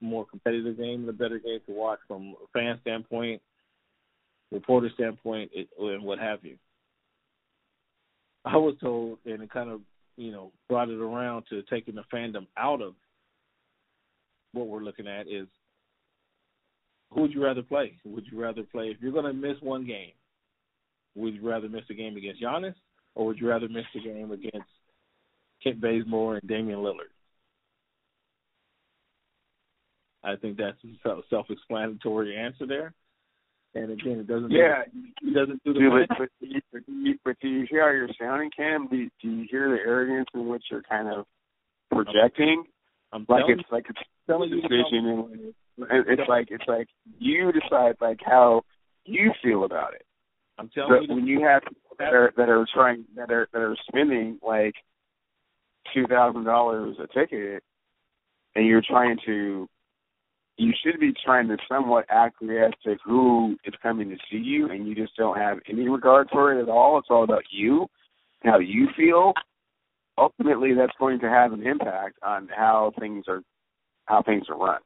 [0.00, 3.42] more competitive game and a better game to watch from a fan standpoint,
[4.50, 6.56] reporter standpoint, and what have you.
[8.44, 9.80] I was told, and it kind of,
[10.16, 12.94] you know, brought it around to taking the fandom out of
[14.52, 15.46] what we're looking at is
[17.10, 17.96] who would you rather play?
[18.04, 20.12] Would you rather play if you're going to miss one game?
[21.14, 22.74] Would you rather miss a game against Giannis,
[23.14, 24.68] or would you rather miss the game against
[25.62, 27.12] Kent Bazemore and Damian Lillard?
[30.24, 32.94] I think that's a self-explanatory answer there.
[33.74, 34.50] And again, it doesn't.
[34.50, 36.06] Yeah, do, it doesn't do the.
[36.08, 38.88] But, but, do you, but, do you, but do you hear how you're sounding, Cam?
[38.88, 41.26] Do, do you hear the arrogance in which you're kind of
[41.90, 42.64] projecting?
[43.12, 43.98] I'm like it's like it's
[44.28, 46.86] telling a decision, and it's like it's like
[47.18, 48.62] you decide like how
[49.04, 50.06] you feel about it.
[50.58, 51.14] I'm telling you.
[51.14, 51.62] when you have
[51.98, 54.74] that are that are trying that are that are spending like
[55.92, 57.62] two thousand dollars a ticket,
[58.54, 59.68] and you're trying to
[60.56, 64.86] you should be trying to somewhat acquiesce to who is coming to see you, and
[64.86, 66.98] you just don't have any regard for it at all.
[66.98, 67.86] It's all about you,
[68.44, 69.32] how you feel.
[70.16, 73.42] Ultimately, that's going to have an impact on how things are
[74.04, 74.80] how things are run.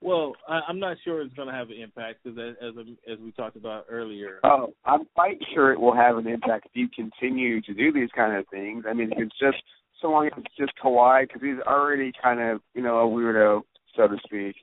[0.00, 2.74] Well, I, I'm not sure it's going to have an impact because, as
[3.10, 4.38] as we talked about earlier.
[4.44, 8.10] Oh, I'm quite sure it will have an impact if you continue to do these
[8.14, 8.84] kind of things.
[8.88, 9.62] I mean, it's just
[10.00, 13.62] so long as it's just Kawhi because he's already kind of you know a weirdo,
[13.96, 14.56] so to speak.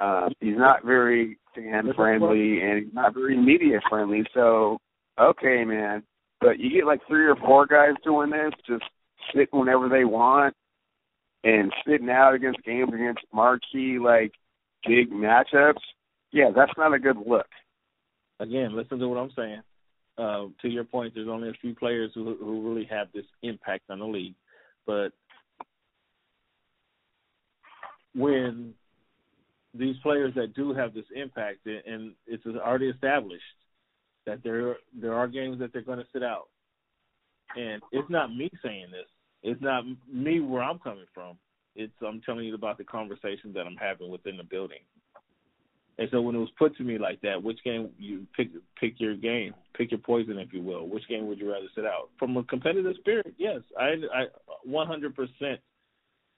[0.00, 4.24] Uh, he's not very fan friendly and he's not very media friendly.
[4.32, 4.78] So,
[5.20, 6.02] okay, man.
[6.40, 8.84] But you get like three or four guys doing this, just
[9.34, 10.54] sitting whenever they want
[11.44, 14.32] and sitting out against games against marquee like
[14.86, 15.82] big matchups.
[16.32, 17.46] Yeah, that's not a good look.
[18.38, 19.62] Again, listen to what I'm saying.
[20.16, 23.84] Uh, to your point, there's only a few players who who really have this impact
[23.90, 24.34] on the league,
[24.86, 25.12] but
[28.14, 28.74] when
[29.74, 33.42] these players that do have this impact, and it's already established
[34.26, 36.48] that there there are games that they're going to sit out,
[37.56, 39.06] and it's not me saying this.
[39.42, 41.38] It's not me where I'm coming from.
[41.76, 44.80] It's I'm telling you about the conversation that I'm having within the building.
[45.98, 48.48] And so when it was put to me like that, which game you pick
[48.80, 50.88] pick your game, pick your poison, if you will.
[50.88, 52.08] Which game would you rather sit out?
[52.18, 54.24] From a competitive spirit, yes, I I
[54.64, 55.60] 100 percent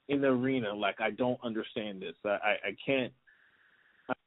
[0.09, 0.73] in the arena.
[0.73, 2.15] Like I don't understand this.
[2.25, 3.13] I I, I can't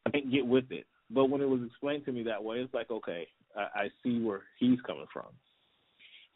[0.07, 0.87] I can't get with it.
[1.11, 4.21] But when it was explained to me that way, it's like, okay, I, I see
[4.21, 5.27] where he's coming from.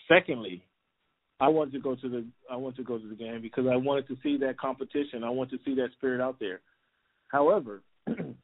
[0.09, 0.63] Secondly,
[1.41, 3.77] I wanted to go to the I wanted to go to the game because I
[3.77, 5.25] wanted to see that competition.
[5.25, 6.61] I want to see that spirit out there.
[7.29, 8.37] However, when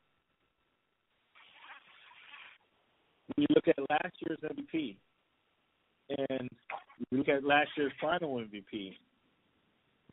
[3.37, 4.97] you look at last year's MVP
[6.09, 6.49] and
[7.11, 8.95] you look at last year's final MVP,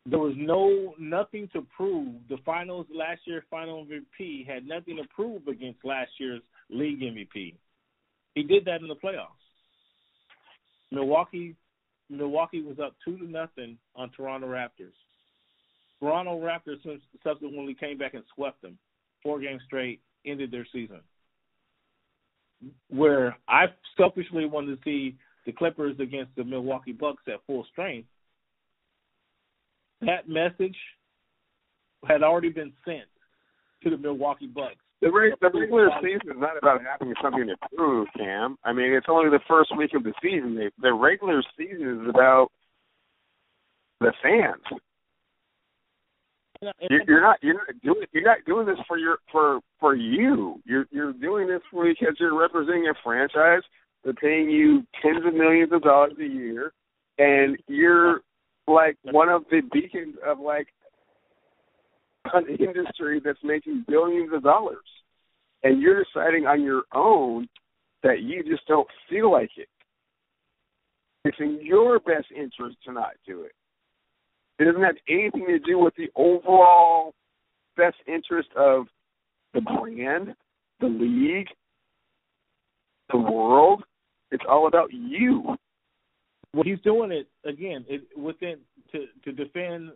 [0.06, 2.14] there was no nothing to prove.
[2.28, 7.54] The finals last year's final MVP had nothing to prove against last year's league MVP.
[8.34, 9.28] He did that in the playoffs.
[10.90, 11.56] Milwaukee
[12.10, 14.92] Milwaukee was up two to nothing on Toronto Raptors.
[16.00, 16.78] Toronto Raptors
[17.22, 18.78] subsequently came back and swept them
[19.22, 21.00] four games straight, ended their season.
[22.88, 28.08] Where I selfishly wanted to see the Clippers against the Milwaukee Bucks at full strength,
[30.00, 30.76] that message
[32.06, 33.08] had already been sent
[33.82, 34.83] to the Milwaukee Bucks.
[35.02, 38.56] The, reg- the regular season is not about having something to prove, Cam.
[38.64, 40.54] I mean, it's only the first week of the season.
[40.54, 42.48] The, the regular season is about
[44.00, 44.80] the fans.
[46.88, 50.60] You're, you're not you're not doing you're not doing this for your for for you.
[50.64, 53.62] You're you're doing this because you're representing a franchise.
[54.02, 56.72] They're paying you tens of millions of dollars a year,
[57.18, 58.22] and you're
[58.66, 60.68] like one of the beacons of like
[62.32, 64.84] an industry that's making billions of dollars,
[65.62, 67.48] and you're deciding on your own
[68.02, 69.68] that you just don't feel like it.
[71.24, 73.52] It's in your best interest to not do it.
[74.58, 77.14] It doesn't have anything to do with the overall
[77.76, 78.86] best interest of
[79.52, 80.34] the brand,
[80.80, 81.48] the league,
[83.10, 83.82] the world.
[84.30, 85.56] It's all about you.
[86.52, 87.84] Well, he's doing it again.
[87.88, 88.58] It within
[88.92, 89.90] to to defend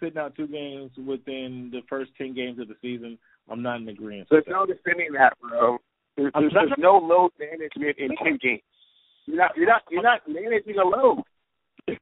[0.00, 3.18] sitting out two games within the first ten games of the season.
[3.50, 4.28] I'm not in agreement.
[4.30, 5.78] There's no defending that, bro.
[6.16, 8.62] There's, there's, there's no load management in ten games.
[9.26, 11.22] You're not you're not you're not managing a load.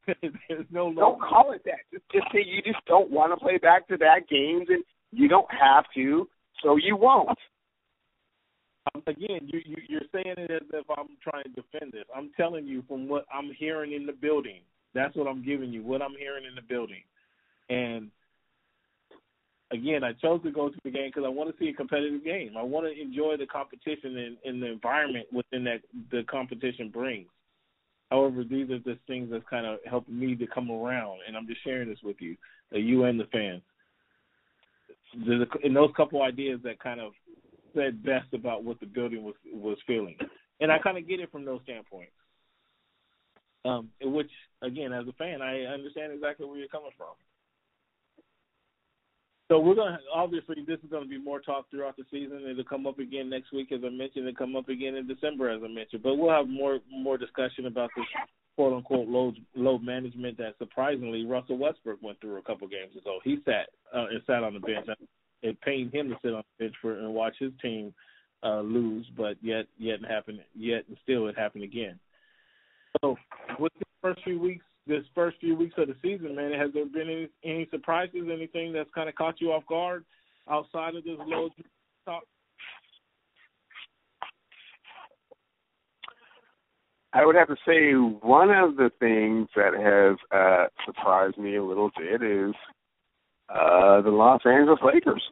[0.49, 0.95] there's no load.
[0.95, 1.79] Don't call it that.
[1.91, 5.27] Just just say you just don't want to play back to back games and you
[5.27, 6.27] don't have to,
[6.63, 7.37] so you won't.
[9.05, 12.05] Again, you, you you're saying it as if I'm trying to defend this.
[12.15, 14.61] I'm telling you from what I'm hearing in the building.
[14.95, 15.83] That's what I'm giving you.
[15.83, 17.03] What I'm hearing in the building,
[17.69, 18.09] and
[19.71, 22.23] again, I chose to go to the game because I want to see a competitive
[22.23, 22.55] game.
[22.57, 27.27] I want to enjoy the competition and, and the environment within that the competition brings.
[28.09, 31.47] However, these are the things that's kind of helped me to come around, and I'm
[31.47, 32.35] just sharing this with you,
[32.71, 33.61] you and the fans.
[35.27, 37.11] There's a, in those couple ideas that kind of
[37.75, 40.17] said best about what the building was was feeling,
[40.59, 42.11] and I kind of get it from those standpoints.
[43.65, 44.31] Um, which
[44.63, 47.13] again, as a fan, I understand exactly where you're coming from.
[49.49, 52.45] So we're gonna obviously this is gonna be more talk throughout the season.
[52.47, 54.27] It'll come up again next week, as I mentioned.
[54.27, 56.03] It'll come up again in December, as I mentioned.
[56.03, 58.05] But we'll have more more discussion about this
[58.55, 63.19] quote unquote load load management that surprisingly Russell Westbrook went through a couple games ago.
[63.23, 64.87] He sat uh, and sat on the bench.
[65.41, 67.91] It pained him to sit on the bench for and watch his team
[68.43, 71.99] uh, lose, but yet yet happened yet and still it happened again.
[73.01, 73.17] So
[73.57, 76.85] with the first few weeks this first few weeks of the season, man, has there
[76.85, 80.05] been any, any surprises, anything that's kind of caught you off guard
[80.49, 81.49] outside of this low
[82.05, 82.23] talk?
[87.11, 91.63] I would have to say one of the things that has uh, surprised me a
[91.63, 92.53] little bit is
[93.49, 95.23] uh, the Los Angeles Lakers.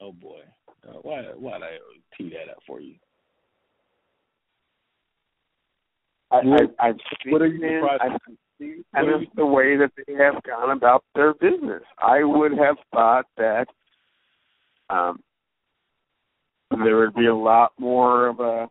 [0.00, 0.40] Oh boy,
[0.88, 1.78] uh, why why did I
[2.16, 2.94] tee that up for you?
[6.30, 8.20] I, I, I've seen, what are you I've
[8.58, 11.82] seen kind of the way that they have gone about their business.
[11.98, 13.66] I would have thought that
[14.88, 15.20] um,
[16.70, 18.68] there would be a lot more of a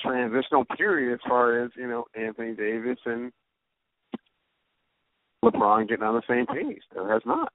[0.00, 3.32] transitional period as far as you know Anthony Davis and
[5.44, 6.82] LeBron getting on the same page.
[6.94, 7.52] There has not.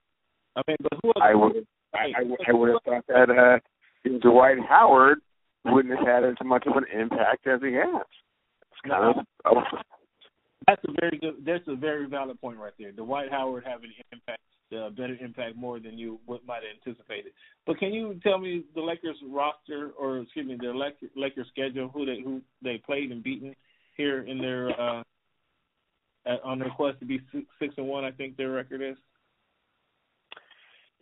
[0.56, 4.58] I mean, but who I would I, I, I would have thought that uh, Dwight
[4.68, 5.18] Howard
[5.72, 8.06] wouldn't have had as much of an impact as he has.
[8.72, 9.24] It's kind of
[10.66, 11.34] that's a very good.
[11.44, 12.90] That's a very valid point right there.
[12.90, 14.40] Dwight Howard having an impact,
[14.76, 17.32] uh, better impact more than you might have anticipated.
[17.66, 20.72] But can you tell me the Lakers roster, or excuse me, the
[21.14, 23.54] Lakers, schedule, who they who they played and beaten
[23.96, 25.02] here in their uh,
[26.42, 28.04] on their quest to be six, six and one?
[28.04, 28.96] I think their record is.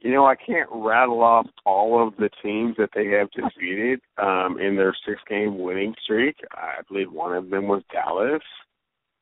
[0.04, 4.58] You know, I can't rattle off all of the teams that they have defeated um,
[4.60, 6.36] in their six-game winning streak.
[6.52, 8.42] I believe one of them was Dallas.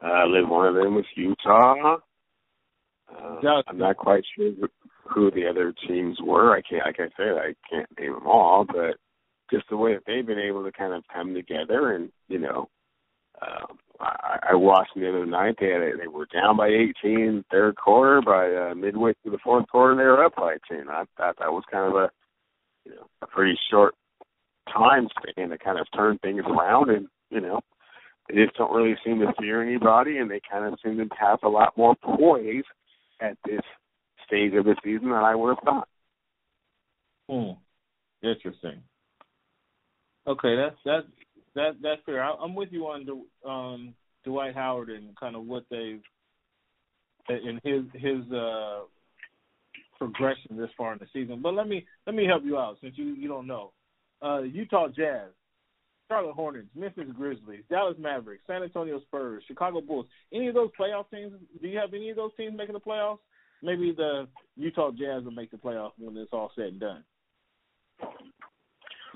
[0.02, 1.98] Uh, I believe one of them was Utah.
[3.08, 4.50] Uh, I'm not quite sure
[5.04, 6.52] who the other teams were.
[6.52, 8.96] I can't, like I said, I can't name them all, but
[9.52, 12.68] just the way that they've been able to kind of come together and you know
[13.40, 15.56] um, I, I watched them the other night.
[15.60, 18.20] They had a, they were down by 18 third quarter.
[18.20, 20.88] By uh, midway through the fourth quarter, they were up by 10.
[20.88, 22.10] I thought that was kind of a
[22.84, 23.94] you know a pretty short
[24.72, 26.90] time span to kind of turn things around.
[26.90, 27.60] And you know
[28.28, 31.38] they just don't really seem to fear anybody, and they kind of seem to have
[31.42, 32.64] a lot more poise
[33.20, 33.62] at this
[34.26, 35.88] stage of the season than I would have thought.
[37.28, 37.52] Hmm.
[38.26, 38.82] Interesting.
[40.26, 41.06] Okay, that's that's
[41.54, 42.22] that that's fair.
[42.22, 43.94] I, am with you on the um,
[44.24, 46.02] Dwight Howard and kind of what they've
[47.28, 48.80] in his his uh,
[49.98, 51.40] progression this far in the season.
[51.42, 53.72] But let me let me help you out since you you don't know.
[54.22, 55.30] Uh, Utah Jazz,
[56.08, 60.06] Charlotte Hornets, Memphis Grizzlies, Dallas Mavericks, San Antonio Spurs, Chicago Bulls.
[60.32, 61.32] Any of those playoff teams?
[61.60, 63.18] Do you have any of those teams making the playoffs?
[63.62, 64.26] Maybe the
[64.56, 67.04] Utah Jazz will make the playoffs when it's all said and done.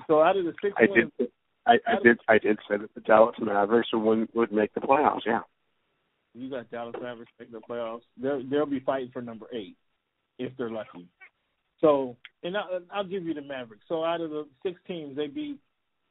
[0.07, 1.27] So out of the six I wins, did,
[1.67, 2.17] I, I did.
[2.27, 5.21] I did say that the Dallas Mavericks would would make the playoffs.
[5.25, 5.41] Yeah.
[6.33, 8.01] You got Dallas Mavericks making the playoffs.
[8.21, 9.75] They'll they'll be fighting for number eight
[10.39, 11.07] if they're lucky.
[11.81, 12.61] So, and I,
[12.91, 13.83] I'll give you the Mavericks.
[13.87, 15.59] So out of the six teams, they beat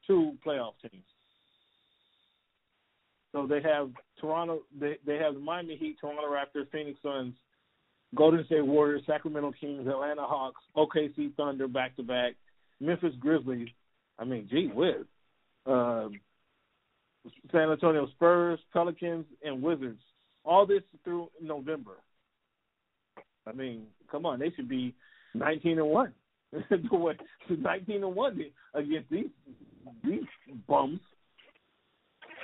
[0.05, 1.03] two playoff teams.
[3.31, 3.89] So they have
[4.21, 4.61] Toronto.
[4.79, 7.33] They they have the Miami Heat, Toronto Raptors, Phoenix Suns,
[8.15, 12.33] Golden State Warriors, Sacramento Kings, Atlanta Hawks, OKC Thunder back to back,
[12.79, 13.69] Memphis Grizzlies.
[14.19, 15.05] I mean, gee whiz
[15.67, 16.19] um,
[17.51, 20.01] San Antonio Spurs, Pelicans, and Wizards.
[20.45, 21.97] All this through November.
[23.45, 24.93] I mean, come on, they should be
[25.33, 26.13] nineteen and one.
[27.49, 29.27] nineteen and one against these
[30.03, 30.23] these
[30.67, 30.99] bums.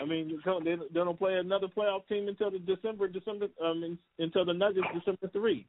[0.02, 4.54] I mean, they don't play another playoff team until the December December um until the
[4.54, 5.68] Nuggets December three.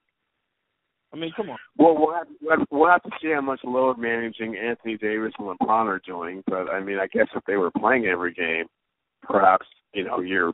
[1.15, 1.59] I mean, come on.
[1.78, 5.86] Well, we'll have, we'll have to see how much load managing Anthony Davis and LeBron
[5.86, 6.43] are doing.
[6.49, 8.65] But I mean, I guess if they were playing every game,
[9.23, 10.53] perhaps you know your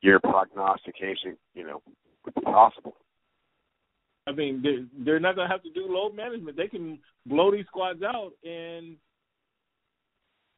[0.00, 1.82] your prognostication, you know,
[2.24, 2.96] would be possible.
[4.26, 6.56] I mean, they're, they're not going to have to do load management.
[6.56, 8.96] They can blow these squads out and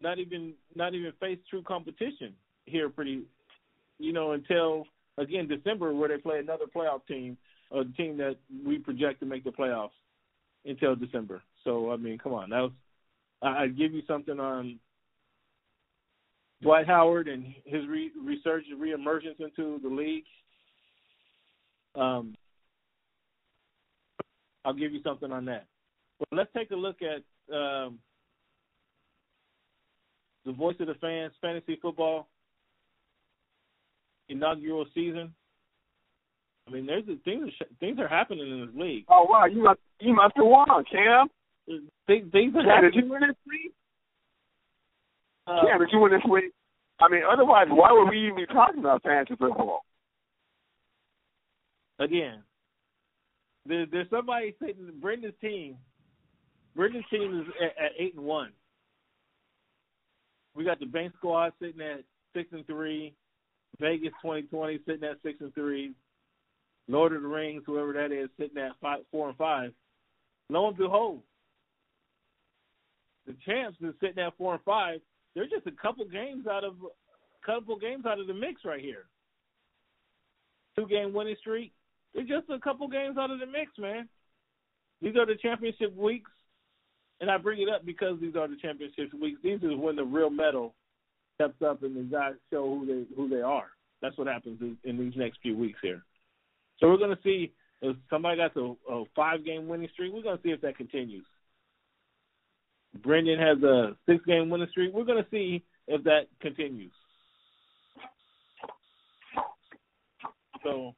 [0.01, 2.33] not even not even face true competition
[2.67, 2.89] here.
[2.89, 3.23] Pretty,
[3.99, 4.85] you know, until
[5.19, 7.37] again December where they play another playoff team
[7.75, 9.91] a team that we project to make the playoffs
[10.65, 11.43] until December.
[11.65, 12.73] So I mean, come on, that was
[13.43, 14.79] I'd give you something on
[16.63, 20.25] Dwight Howard and his re- research reemergence into the league.
[21.95, 22.35] Um,
[24.65, 25.67] I'll give you something on that.
[26.19, 27.99] But let's take a look at um,
[30.47, 32.29] the voice of the fans fantasy football
[34.29, 35.35] inaugural season.
[36.67, 39.05] I mean, there's things things are happening in this league.
[39.09, 41.29] Oh wow, you must you must have won, Cam.
[42.07, 42.93] Things, things are yeah, happening.
[42.93, 43.73] Did you win this week?
[45.47, 46.53] Uh, Cam, did you win this week?
[47.01, 49.85] I mean, otherwise, why would we even be talking about fantasy football?
[51.99, 52.43] Again,
[53.67, 54.91] there, there's somebody sitting.
[55.01, 55.77] Brendan's team.
[56.75, 58.51] Brendan's team is at, at eight and one.
[60.55, 62.05] We got the bank squad sitting at
[62.35, 63.15] six and three.
[63.81, 65.93] Vegas 2020 sitting at six and three.
[66.89, 69.73] Lord of the Rings, whoever that is, sitting at five, four and five.
[70.51, 71.23] Lo and behold,
[73.27, 75.01] the champs is sitting at four and five.
[75.35, 76.75] They're just a couple games out of
[77.45, 79.05] couple games out of the mix right here.
[80.77, 81.73] Two game winning streak.
[82.15, 84.09] They're just a couple games out of the mix, man.
[85.03, 86.31] These are the championship weeks,
[87.21, 89.41] and I bring it up because these are the championship weeks.
[89.43, 90.75] These is when the real medal
[91.35, 93.69] steps up and the guys show who they who they are.
[94.01, 96.03] That's what happens in these next few weeks here.
[96.79, 97.53] So we're going to see
[97.83, 100.13] if somebody got a, a five game winning streak.
[100.13, 101.25] We're going to see if that continues.
[103.03, 104.93] Brendan has a six game winning streak.
[104.93, 106.93] We're going to see if that continues.
[110.63, 110.95] So.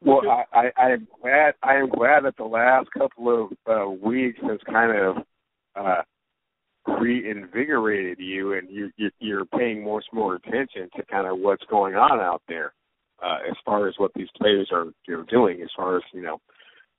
[0.00, 1.54] Well, I, I, I am glad.
[1.62, 5.16] I am glad that the last couple of uh, weeks has kind of
[5.76, 6.02] uh,
[7.00, 11.94] reinvigorated you, and you, you you're paying more more attention to kind of what's going
[11.94, 12.74] on out there,
[13.22, 16.22] uh, as far as what these players are you know, doing, as far as you
[16.22, 16.40] know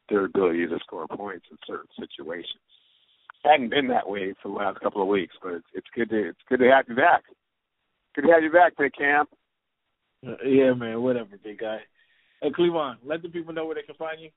[0.09, 2.61] their ability to score points in certain situations.
[3.43, 6.29] Hadn't been that way for the last couple of weeks, but it's, it's good to
[6.29, 7.23] it's good to have you back.
[8.15, 9.29] Good to have you back, Big Camp.
[10.25, 11.01] Uh, yeah, man.
[11.01, 11.79] Whatever, big guy.
[12.41, 14.29] Hey, Cleavon, let the people know where they can find you.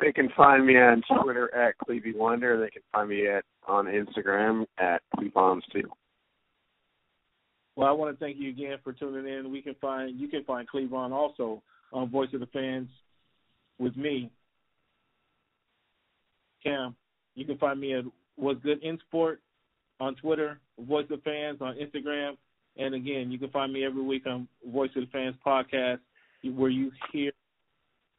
[0.00, 2.60] They can find me on Twitter at Clevy Wonder.
[2.60, 5.90] They can find me at on Instagram at Cleavons too.
[7.76, 9.52] Well, I want to thank you again for tuning in.
[9.52, 11.62] We can find you can find Cleavon also
[11.92, 12.88] on Voice of the Fans
[13.78, 14.30] with me,
[16.64, 16.96] Cam.
[17.34, 18.04] You can find me at
[18.36, 19.40] What's Good in Sport
[20.00, 22.36] on Twitter, Voice of the Fans on Instagram,
[22.78, 25.98] and again, you can find me every week on Voice of the Fans podcast,
[26.54, 27.32] where you hear,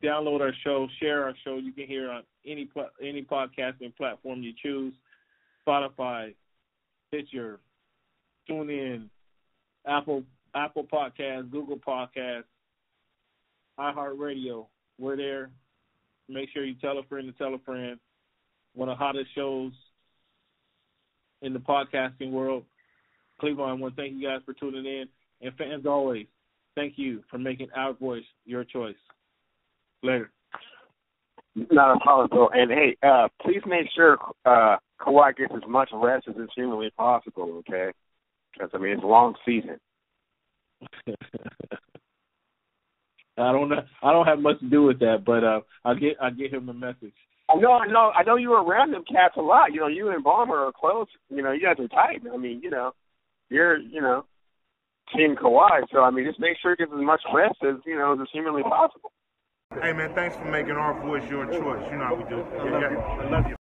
[0.04, 1.58] download our show, share our show.
[1.58, 2.70] You can hear on any
[3.02, 4.94] any podcasting platform you choose,
[5.66, 6.34] Spotify,
[7.08, 7.60] Stitcher,
[8.50, 9.10] TuneIn,
[9.88, 10.24] Apple
[10.56, 12.44] Apple Podcasts, Google Podcasts,
[13.80, 14.66] iHeartRadio.
[15.00, 15.50] We're there.
[16.30, 18.00] Make sure you tell a friend to tell a friend.
[18.74, 19.72] One of the hottest shows
[21.42, 22.64] in the podcasting world.
[23.42, 25.06] Cleavon, I want to thank you guys for tuning in.
[25.42, 26.26] And fans, always,
[26.76, 28.96] thank you for making our voice your choice.
[30.02, 30.32] Later.
[31.56, 32.50] Not a problem.
[32.54, 36.92] And hey, uh, please make sure uh, Kawhi gets as much rest as is humanly
[36.98, 37.92] possible, okay?
[38.58, 39.78] Because I mean, it's a long season.
[43.40, 43.84] I don't know.
[44.02, 46.70] I don't have much to do with that, but uh, I'll get I'll get him
[46.70, 47.14] a message.
[47.50, 49.72] I know, I know, I know you were around them cats a lot.
[49.72, 51.08] You know, you and Bomber are close.
[51.30, 52.22] You know, you guys are tight.
[52.32, 52.92] I mean, you know,
[53.50, 54.26] you're, you know,
[55.16, 55.84] Team Kawhi.
[55.92, 58.28] So I mean, just make sure he gets as much rest as you know as
[58.34, 59.12] humanly possible.
[59.82, 61.86] Hey man, thanks for making our voice your choice.
[61.92, 62.42] You know how we do.
[62.42, 62.98] I love you.
[62.98, 63.57] I love you.